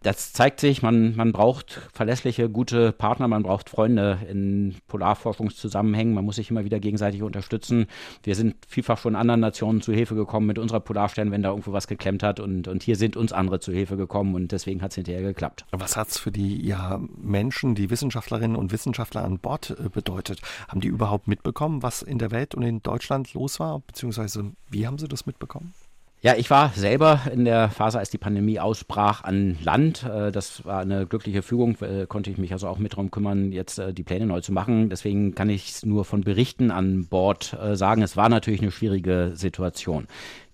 [0.04, 6.26] das zeigt sich, man, man braucht verlässliche, gute Partner, man braucht Freunde in Polarforschungszusammenhängen, man
[6.26, 7.88] muss sich immer wieder gegenseitig unterstützen.
[8.24, 11.74] Wir sind vielfach schon anderen Nationen zu Hilfe gekommen mit unserer Polarstern, wenn da irgendwo
[11.74, 14.91] was geklemmt hat und, und hier sind uns andere zu Hilfe gekommen und deswegen hat
[14.91, 15.66] es hinterher geklappt.
[15.72, 20.41] Was hat es für die ja, Menschen, die Wissenschaftlerinnen und Wissenschaftler an Bord äh, bedeutet?
[20.68, 23.82] Haben die überhaupt mitbekommen, was in der Welt und in Deutschland los war?
[23.86, 25.74] Beziehungsweise wie haben sie das mitbekommen?
[26.22, 30.03] Ja, ich war selber in der Phase, als die Pandemie ausbrach, an Land.
[30.03, 33.78] Äh, das war eine glückliche Fügung, konnte ich mich also auch mit darum kümmern, jetzt
[33.78, 34.89] äh, die Pläne neu zu machen.
[34.89, 38.01] Deswegen kann ich es nur von Berichten an Bord äh, sagen.
[38.01, 40.07] Es war natürlich eine schwierige Situation.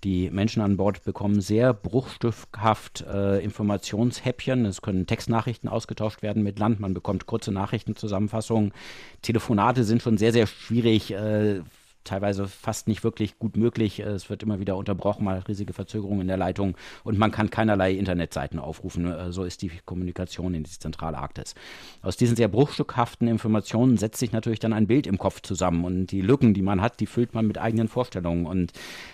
[0.03, 4.65] Die Menschen an Bord bekommen sehr bruchstückhaft äh, Informationshäppchen.
[4.65, 6.81] Es können Textnachrichten ausgetauscht werden mit Land.
[6.81, 8.73] Man bekommt kurze Nachrichtenzusammenfassungen.
[9.21, 11.13] Telefonate sind schon sehr, sehr schwierig.
[11.13, 11.61] Äh,
[12.03, 13.99] teilweise fast nicht wirklich gut möglich.
[13.99, 17.93] Es wird immer wieder unterbrochen, mal riesige Verzögerungen in der Leitung und man kann keinerlei
[17.93, 19.11] Internetseiten aufrufen.
[19.11, 21.55] Äh, so ist die Kommunikation in die Zentralarktis.
[22.01, 26.07] Aus diesen sehr bruchstückhaften Informationen setzt sich natürlich dann ein Bild im Kopf zusammen und
[26.07, 28.73] die Lücken, die man hat, die füllt man mit eigenen Vorstellungen und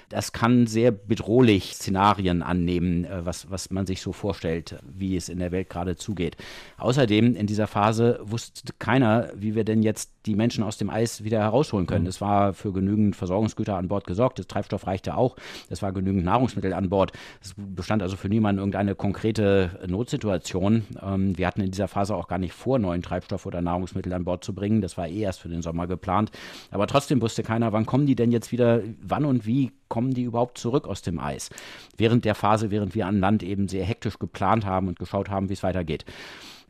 [0.09, 5.29] das kann sehr bedrohlich Szenarien annehmen, äh, was, was man sich so vorstellt, wie es
[5.29, 6.35] in der Welt gerade zugeht.
[6.77, 11.23] Außerdem in dieser Phase wusste keiner, wie wir denn jetzt die Menschen aus dem Eis
[11.23, 12.03] wieder herausholen können.
[12.03, 12.09] Mhm.
[12.09, 15.35] Es war für genügend Versorgungsgüter an Bord gesorgt, das Treibstoff reichte auch,
[15.69, 17.11] es war genügend Nahrungsmittel an Bord.
[17.41, 20.83] Es bestand also für niemanden irgendeine konkrete Notsituation.
[21.01, 24.25] Ähm, wir hatten in dieser Phase auch gar nicht vor, neuen Treibstoff oder Nahrungsmittel an
[24.25, 24.81] Bord zu bringen.
[24.81, 26.31] Das war eh erst für den Sommer geplant.
[26.71, 30.23] Aber trotzdem wusste keiner, wann kommen die denn jetzt wieder, wann und wie kommen die
[30.23, 31.49] überhaupt zurück aus dem Eis?
[31.97, 35.49] Während der Phase, während wir an Land eben sehr hektisch geplant haben und geschaut haben,
[35.49, 36.05] wie es weitergeht.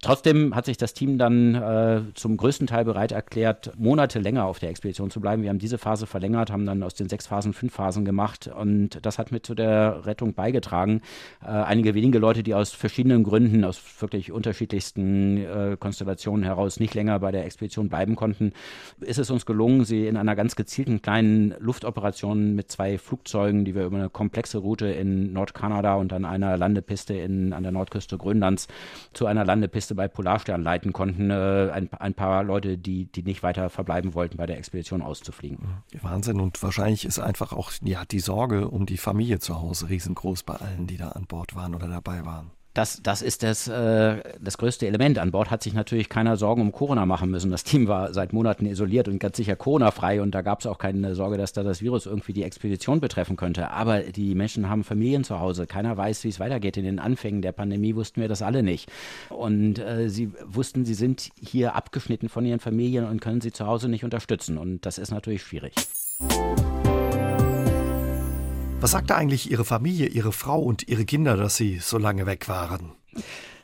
[0.01, 4.59] Trotzdem hat sich das Team dann äh, zum größten Teil bereit erklärt, Monate länger auf
[4.59, 5.43] der Expedition zu bleiben.
[5.43, 9.05] Wir haben diese Phase verlängert, haben dann aus den sechs Phasen fünf Phasen gemacht und
[9.05, 11.01] das hat mit zu der Rettung beigetragen.
[11.43, 16.93] Äh, einige wenige Leute, die aus verschiedenen Gründen, aus wirklich unterschiedlichsten äh, Konstellationen heraus nicht
[16.93, 18.53] länger bei der Expedition bleiben konnten,
[19.01, 23.75] ist es uns gelungen, sie in einer ganz gezielten kleinen Luftoperation mit zwei Flugzeugen, die
[23.75, 28.17] wir über eine komplexe Route in Nordkanada und an einer Landepiste in, an der Nordküste
[28.17, 28.67] Grönlands
[29.13, 33.23] zu einer Landepiste Gäste bei Polarstern leiten konnten, äh, ein, ein, paar Leute, die, die
[33.23, 35.59] nicht weiter verbleiben wollten, bei der Expedition auszufliegen.
[36.01, 40.43] Wahnsinn und wahrscheinlich ist einfach auch ja, die Sorge um die Familie zu Hause riesengroß
[40.43, 42.51] bei allen, die da an Bord waren oder dabei waren.
[42.73, 45.17] Das, das ist das, äh, das größte Element.
[45.17, 47.49] An Bord hat sich natürlich keiner Sorgen um Corona machen müssen.
[47.49, 50.77] Das Team war seit Monaten isoliert und ganz sicher Corona-frei und da gab es auch
[50.77, 53.71] keine Sorge, dass da das Virus irgendwie die Expedition betreffen könnte.
[53.71, 55.65] Aber die Menschen haben Familien zu Hause.
[55.65, 56.77] Keiner weiß, wie es weitergeht.
[56.77, 58.91] In den Anfängen der Pandemie wussten wir das alle nicht.
[59.29, 63.65] Und äh, sie wussten, sie sind hier abgeschnitten von ihren Familien und können sie zu
[63.65, 64.57] Hause nicht unterstützen.
[64.59, 65.73] Und das ist natürlich schwierig.
[68.81, 72.47] Was sagte eigentlich Ihre Familie, Ihre Frau und Ihre Kinder, dass Sie so lange weg
[72.47, 72.93] waren?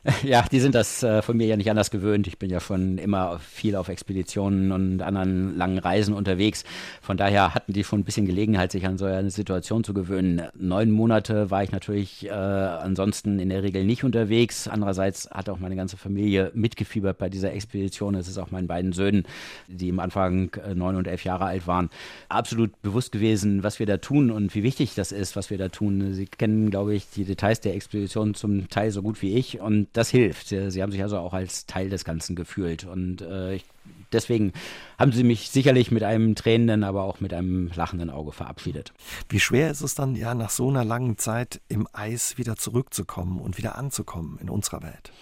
[0.22, 2.26] Ja, die sind das äh, von mir ja nicht anders gewöhnt.
[2.26, 6.64] Ich bin ja schon immer viel auf Expeditionen und anderen langen Reisen unterwegs.
[7.00, 10.42] Von daher hatten die schon ein bisschen Gelegenheit, sich an so eine Situation zu gewöhnen.
[10.54, 14.68] Neun Monate war ich natürlich äh, ansonsten in der Regel nicht unterwegs.
[14.68, 18.14] Andererseits hat auch meine ganze Familie mitgefiebert bei dieser Expedition.
[18.14, 19.24] Es ist auch meinen beiden Söhnen,
[19.68, 21.90] die im Anfang äh, neun und elf Jahre alt waren,
[22.28, 25.68] absolut bewusst gewesen, was wir da tun und wie wichtig das ist, was wir da
[25.68, 26.14] tun.
[26.14, 29.95] Sie kennen, glaube ich, die Details der Expedition zum Teil so gut wie ich und
[29.96, 30.48] das hilft.
[30.48, 32.84] Sie haben sich also auch als Teil des Ganzen gefühlt.
[32.84, 33.64] Und äh, ich
[34.12, 34.52] deswegen
[34.98, 38.92] haben sie mich sicherlich mit einem tränenden, aber auch mit einem lachenden Auge verabschiedet.
[39.28, 43.40] Wie schwer ist es dann, ja, nach so einer langen Zeit im Eis wieder zurückzukommen
[43.40, 45.12] und wieder anzukommen in unserer Welt?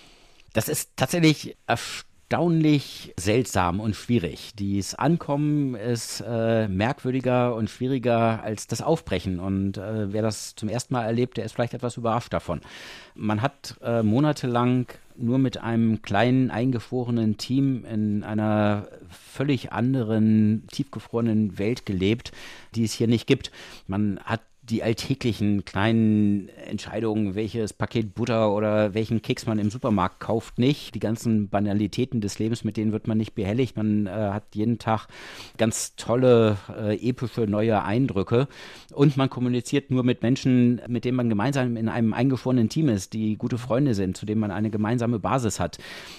[0.53, 4.53] Das ist tatsächlich erstaunlich erstaunlich seltsam und schwierig.
[4.59, 9.39] Dieses Ankommen ist äh, merkwürdiger und schwieriger als das Aufbrechen.
[9.39, 12.61] Und äh, wer das zum ersten Mal erlebt, der ist vielleicht etwas überrascht davon.
[13.15, 21.59] Man hat äh, monatelang nur mit einem kleinen eingefrorenen Team in einer völlig anderen, tiefgefrorenen
[21.59, 22.33] Welt gelebt,
[22.75, 23.53] die es hier nicht gibt.
[23.87, 24.41] Man hat
[24.71, 30.95] die alltäglichen kleinen Entscheidungen, welches Paket Butter oder welchen Keks man im Supermarkt kauft, nicht.
[30.95, 33.77] Die ganzen Banalitäten des Lebens, mit denen wird man nicht behelligt.
[33.77, 35.07] Man äh, hat jeden Tag
[35.59, 38.49] ganz tolle, äh, epische neue Eindrücke
[38.93, 43.13] und man kommuniziert nur mit Menschen, mit denen man gemeinsam in einem eingeschworenen Team ist,
[43.13, 45.77] die gute Freunde sind, zu denen man eine gemeinsame Basis hat.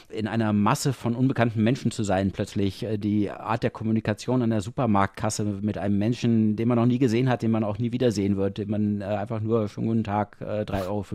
[0.10, 4.52] In einer Masse von unbekannten Menschen zu sein, plötzlich äh, die Art der Kommunikation an
[4.52, 7.92] der Supermarktkasse mit einem Menschen, den man noch nie gesehen hat, den man auch nie
[7.92, 11.06] wiedersehen wird, den man äh, einfach nur schon guten Tag, äh, 3,50 Euro,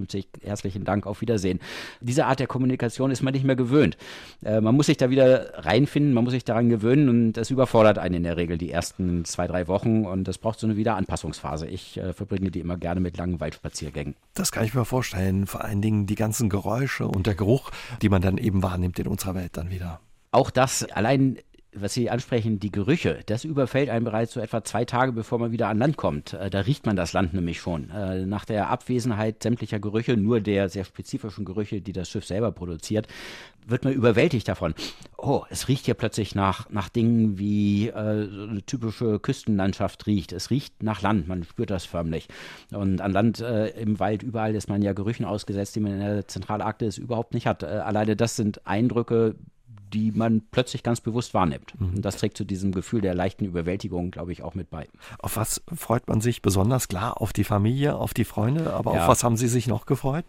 [0.42, 1.60] herzlichen Dank, auf Wiedersehen.
[2.00, 3.96] Diese Art der Kommunikation ist man nicht mehr gewöhnt.
[4.44, 7.98] Äh, man muss sich da wieder reinfinden, man muss sich daran gewöhnen und das überfordert
[7.98, 11.66] einen in der Regel die ersten zwei, drei Wochen und das braucht so eine Wiederanpassungsphase.
[11.66, 14.14] Ich äh, verbringe die immer gerne mit langen Waldspaziergängen.
[14.34, 15.46] Das kann ich mir vorstellen.
[15.46, 17.70] Vor allen Dingen die ganzen Geräusche und der Geruch,
[18.02, 20.00] die man dann eben wahrnimmt in unserer Welt dann wieder.
[20.32, 21.38] Auch das allein
[21.74, 25.52] was Sie ansprechen, die Gerüche, das überfällt einen bereits so etwa zwei Tage, bevor man
[25.52, 26.32] wieder an Land kommt.
[26.32, 27.90] Äh, da riecht man das Land nämlich schon.
[27.90, 32.50] Äh, nach der Abwesenheit sämtlicher Gerüche, nur der sehr spezifischen Gerüche, die das Schiff selber
[32.50, 33.06] produziert,
[33.66, 34.74] wird man überwältigt davon.
[35.16, 40.32] Oh, es riecht hier plötzlich nach, nach Dingen, wie äh, eine typische Küstenlandschaft riecht.
[40.32, 42.28] Es riecht nach Land, man spürt das förmlich.
[42.72, 46.26] Und an Land, im Wald, überall ist man ja Gerüchen ausgesetzt, die man in der
[46.26, 47.62] Zentralarktis überhaupt nicht hat.
[47.62, 49.36] Alleine das sind Eindrücke,
[49.92, 51.78] die man plötzlich ganz bewusst wahrnimmt.
[51.78, 51.96] Mhm.
[51.96, 54.88] Und das trägt zu diesem Gefühl der leichten Überwältigung, glaube ich, auch mit bei.
[55.18, 56.88] Auf was freut man sich besonders?
[56.88, 59.02] Klar, auf die Familie, auf die Freunde, aber ja.
[59.02, 60.24] auf was haben Sie sich noch gefreut?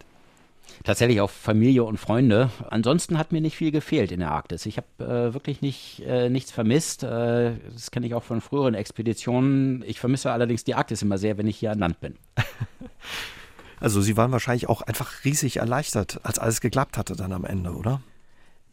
[0.84, 2.50] Tatsächlich auf Familie und Freunde.
[2.70, 4.66] Ansonsten hat mir nicht viel gefehlt in der Arktis.
[4.66, 7.02] Ich habe äh, wirklich nicht, äh, nichts vermisst.
[7.02, 9.82] Äh, das kenne ich auch von früheren Expeditionen.
[9.86, 12.16] Ich vermisse allerdings die Arktis immer sehr, wenn ich hier an Land bin.
[13.82, 17.72] Also Sie waren wahrscheinlich auch einfach riesig erleichtert, als alles geklappt hatte dann am Ende,
[17.72, 18.00] oder?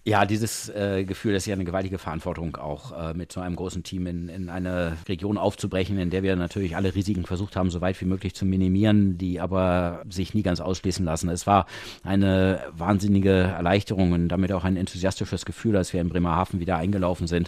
[0.10, 3.56] Ja, dieses äh, Gefühl, das ist ja eine gewaltige Verantwortung auch, äh, mit so einem
[3.56, 7.70] großen Team in, in eine Region aufzubrechen, in der wir natürlich alle Risiken versucht haben,
[7.70, 11.30] so weit wie möglich zu minimieren, die aber sich nie ganz ausschließen lassen.
[11.30, 11.68] Es war
[12.04, 17.28] eine wahnsinnige Erleichterung und damit auch ein enthusiastisches Gefühl, als wir in Bremerhaven wieder eingelaufen
[17.28, 17.48] sind,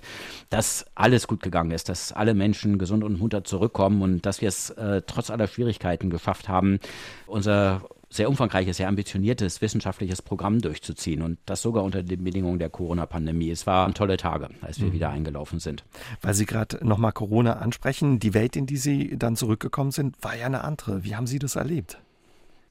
[0.51, 4.49] dass alles gut gegangen ist, dass alle Menschen gesund und munter zurückkommen und dass wir
[4.49, 6.79] es äh, trotz aller Schwierigkeiten geschafft haben,
[7.25, 7.81] unser
[8.11, 13.49] sehr umfangreiches, sehr ambitioniertes wissenschaftliches Programm durchzuziehen und das sogar unter den Bedingungen der Corona-Pandemie.
[13.49, 14.93] Es waren tolle Tage, als wir mhm.
[14.93, 15.85] wieder eingelaufen sind.
[16.21, 20.35] Weil Sie gerade nochmal Corona ansprechen, die Welt, in die Sie dann zurückgekommen sind, war
[20.35, 21.03] ja eine andere.
[21.05, 21.99] Wie haben Sie das erlebt?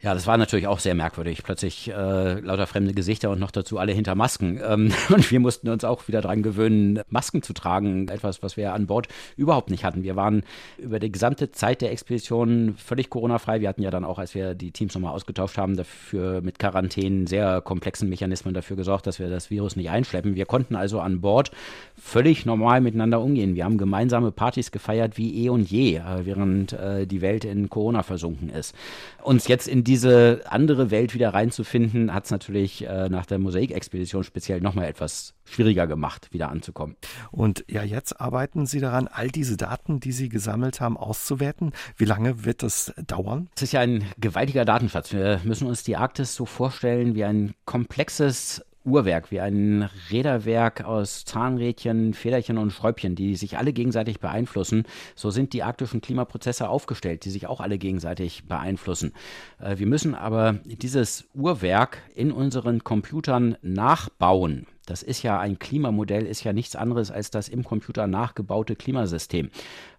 [0.03, 1.43] Ja, das war natürlich auch sehr merkwürdig.
[1.43, 4.59] Plötzlich äh, lauter fremde Gesichter und noch dazu alle hinter Masken.
[4.67, 8.09] Ähm, und wir mussten uns auch wieder daran gewöhnen, Masken zu tragen.
[8.09, 10.03] Etwas, was wir an Bord überhaupt nicht hatten.
[10.03, 10.43] Wir waren
[10.79, 13.61] über die gesamte Zeit der Expedition völlig Corona-frei.
[13.61, 17.27] Wir hatten ja dann auch, als wir die Teams nochmal ausgetauscht haben, dafür mit Quarantänen
[17.27, 20.35] sehr komplexen Mechanismen dafür gesorgt, dass wir das Virus nicht einschleppen.
[20.35, 21.51] Wir konnten also an Bord
[21.99, 23.55] völlig normal miteinander umgehen.
[23.55, 27.69] Wir haben gemeinsame Partys gefeiert wie eh und je, äh, während äh, die Welt in
[27.69, 28.75] Corona versunken ist.
[29.23, 34.23] Uns jetzt in diese andere Welt wieder reinzufinden, hat es natürlich äh, nach der Mosaikexpedition
[34.23, 36.95] speziell nochmal etwas schwieriger gemacht, wieder anzukommen.
[37.33, 41.73] Und ja, jetzt arbeiten Sie daran, all diese Daten, die Sie gesammelt haben, auszuwerten.
[41.97, 43.49] Wie lange wird das dauern?
[43.57, 45.13] Es ist ja ein gewaltiger Datenschatz.
[45.13, 51.25] Wir müssen uns die Arktis so vorstellen wie ein komplexes Uhrwerk, wie ein Räderwerk aus
[51.25, 54.85] Zahnrädchen, Federchen und Schräubchen, die sich alle gegenseitig beeinflussen.
[55.15, 59.13] So sind die arktischen Klimaprozesse aufgestellt, die sich auch alle gegenseitig beeinflussen.
[59.59, 64.67] Äh, wir müssen aber dieses Uhrwerk in unseren Computern nachbauen.
[64.91, 69.51] Das ist ja ein Klimamodell, ist ja nichts anderes als das im Computer nachgebaute Klimasystem.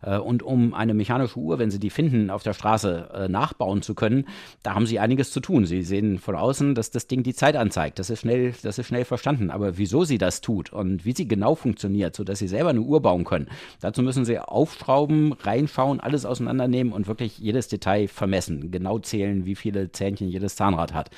[0.01, 3.81] Äh, und um eine mechanische Uhr, wenn Sie die finden, auf der Straße äh, nachbauen
[3.81, 4.25] zu können,
[4.63, 5.65] da haben Sie einiges zu tun.
[5.65, 7.99] Sie sehen von außen, dass das Ding die Zeit anzeigt.
[7.99, 9.49] Das ist schnell, das ist schnell verstanden.
[9.49, 13.01] Aber wieso sie das tut und wie sie genau funktioniert, sodass Sie selber eine Uhr
[13.01, 13.47] bauen können,
[13.79, 18.71] dazu müssen Sie aufschrauben, reinschauen, alles auseinandernehmen und wirklich jedes Detail vermessen.
[18.71, 21.11] Genau zählen, wie viele Zähnchen jedes Zahnrad hat.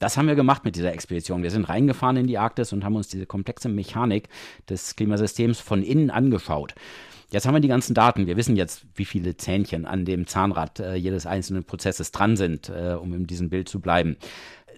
[0.00, 1.42] Das haben wir gemacht mit dieser Expedition.
[1.42, 4.28] Wir sind reingefahren in die Arktis und haben uns diese komplexe Mechanik
[4.68, 6.74] des Klimasystems von innen angeschaut.
[7.30, 8.26] Jetzt haben wir die ganzen Daten.
[8.26, 12.70] Wir wissen jetzt, wie viele Zähnchen an dem Zahnrad äh, jedes einzelnen Prozesses dran sind,
[12.70, 14.16] äh, um in diesem Bild zu bleiben.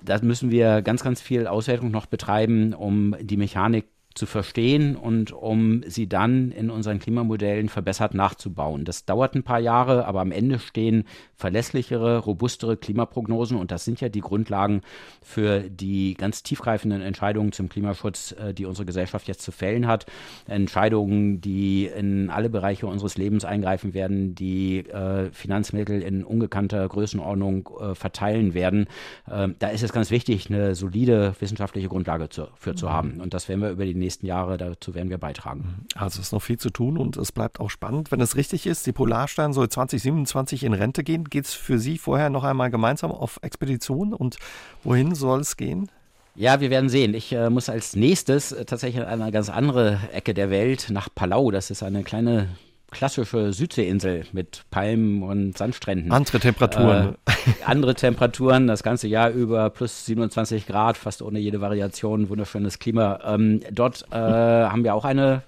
[0.05, 5.32] Da müssen wir ganz, ganz viel Auswertung noch betreiben, um die Mechanik zu verstehen und
[5.32, 8.84] um sie dann in unseren Klimamodellen verbessert nachzubauen.
[8.84, 11.04] Das dauert ein paar Jahre, aber am Ende stehen
[11.36, 14.82] verlässlichere, robustere Klimaprognosen und das sind ja die Grundlagen
[15.22, 20.06] für die ganz tiefgreifenden Entscheidungen zum Klimaschutz, äh, die unsere Gesellschaft jetzt zu fällen hat.
[20.46, 27.68] Entscheidungen, die in alle Bereiche unseres Lebens eingreifen werden, die äh, Finanzmittel in ungekannter Größenordnung
[27.80, 28.86] äh, verteilen werden.
[29.26, 33.20] Da ist es ganz wichtig, eine solide wissenschaftliche Grundlage zu, für zu haben.
[33.20, 35.86] Und das werden wir über die nächsten Jahre, dazu werden wir beitragen.
[35.94, 38.12] Also es ist noch viel zu tun und es bleibt auch spannend.
[38.12, 41.24] Wenn es richtig ist, die Polarstern soll 2027 in Rente gehen.
[41.24, 44.36] Geht es für Sie vorher noch einmal gemeinsam auf Expedition und
[44.82, 45.90] wohin soll es gehen?
[46.34, 47.14] Ja, wir werden sehen.
[47.14, 51.09] Ich äh, muss als nächstes äh, tatsächlich an eine ganz andere Ecke der Welt, nach
[51.14, 51.50] Palau.
[51.50, 52.48] Das ist eine kleine
[52.93, 56.12] klassische Südseeinsel mit Palmen und Sandstränden.
[56.12, 57.16] Andere Temperaturen.
[57.26, 57.32] Äh,
[57.64, 63.18] andere Temperaturen, das ganze Jahr über plus 27 Grad, fast ohne jede Variation, wunderschönes Klima.
[63.24, 65.43] Ähm, dort äh, haben wir auch eine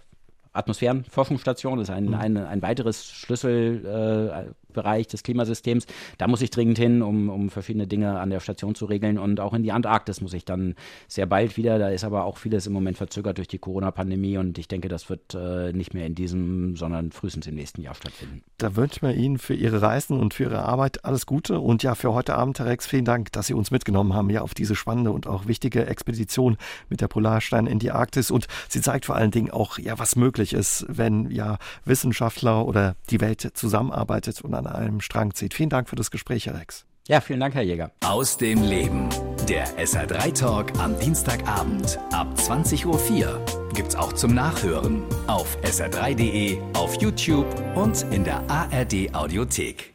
[0.52, 2.14] Atmosphärenforschungsstation, das ist ein, mhm.
[2.14, 5.86] ein, ein weiteres Schlüssel, äh, Bereich des Klimasystems.
[6.18, 9.18] Da muss ich dringend hin, um, um verschiedene Dinge an der Station zu regeln.
[9.18, 10.74] Und auch in die Antarktis muss ich dann
[11.08, 11.78] sehr bald wieder.
[11.78, 14.36] Da ist aber auch vieles im Moment verzögert durch die Corona-Pandemie.
[14.36, 17.94] Und ich denke, das wird äh, nicht mehr in diesem, sondern frühestens im nächsten Jahr
[17.94, 18.42] stattfinden.
[18.58, 21.60] Da wünschen wir Ihnen für Ihre Reisen und für Ihre Arbeit alles Gute.
[21.60, 24.42] Und ja, für heute Abend, Herr Rex, vielen Dank, dass Sie uns mitgenommen haben ja,
[24.42, 26.56] auf diese spannende und auch wichtige Expedition
[26.88, 28.30] mit der Polarstein in die Arktis.
[28.30, 32.96] Und sie zeigt vor allen Dingen auch, ja, was möglich ist, wenn ja Wissenschaftler oder
[33.10, 35.54] die Welt zusammenarbeitet und an an einem Strang zieht.
[35.54, 36.86] Vielen Dank für das Gespräch, Herr Rex.
[37.06, 37.92] Ja, vielen Dank, Herr Jäger.
[38.02, 39.08] Aus dem Leben.
[39.48, 43.44] Der SR3 Talk am Dienstagabend ab 20.04 Uhr
[43.74, 49.93] gibt's auch zum Nachhören auf sr3.de, auf YouTube und in der ARD Audiothek.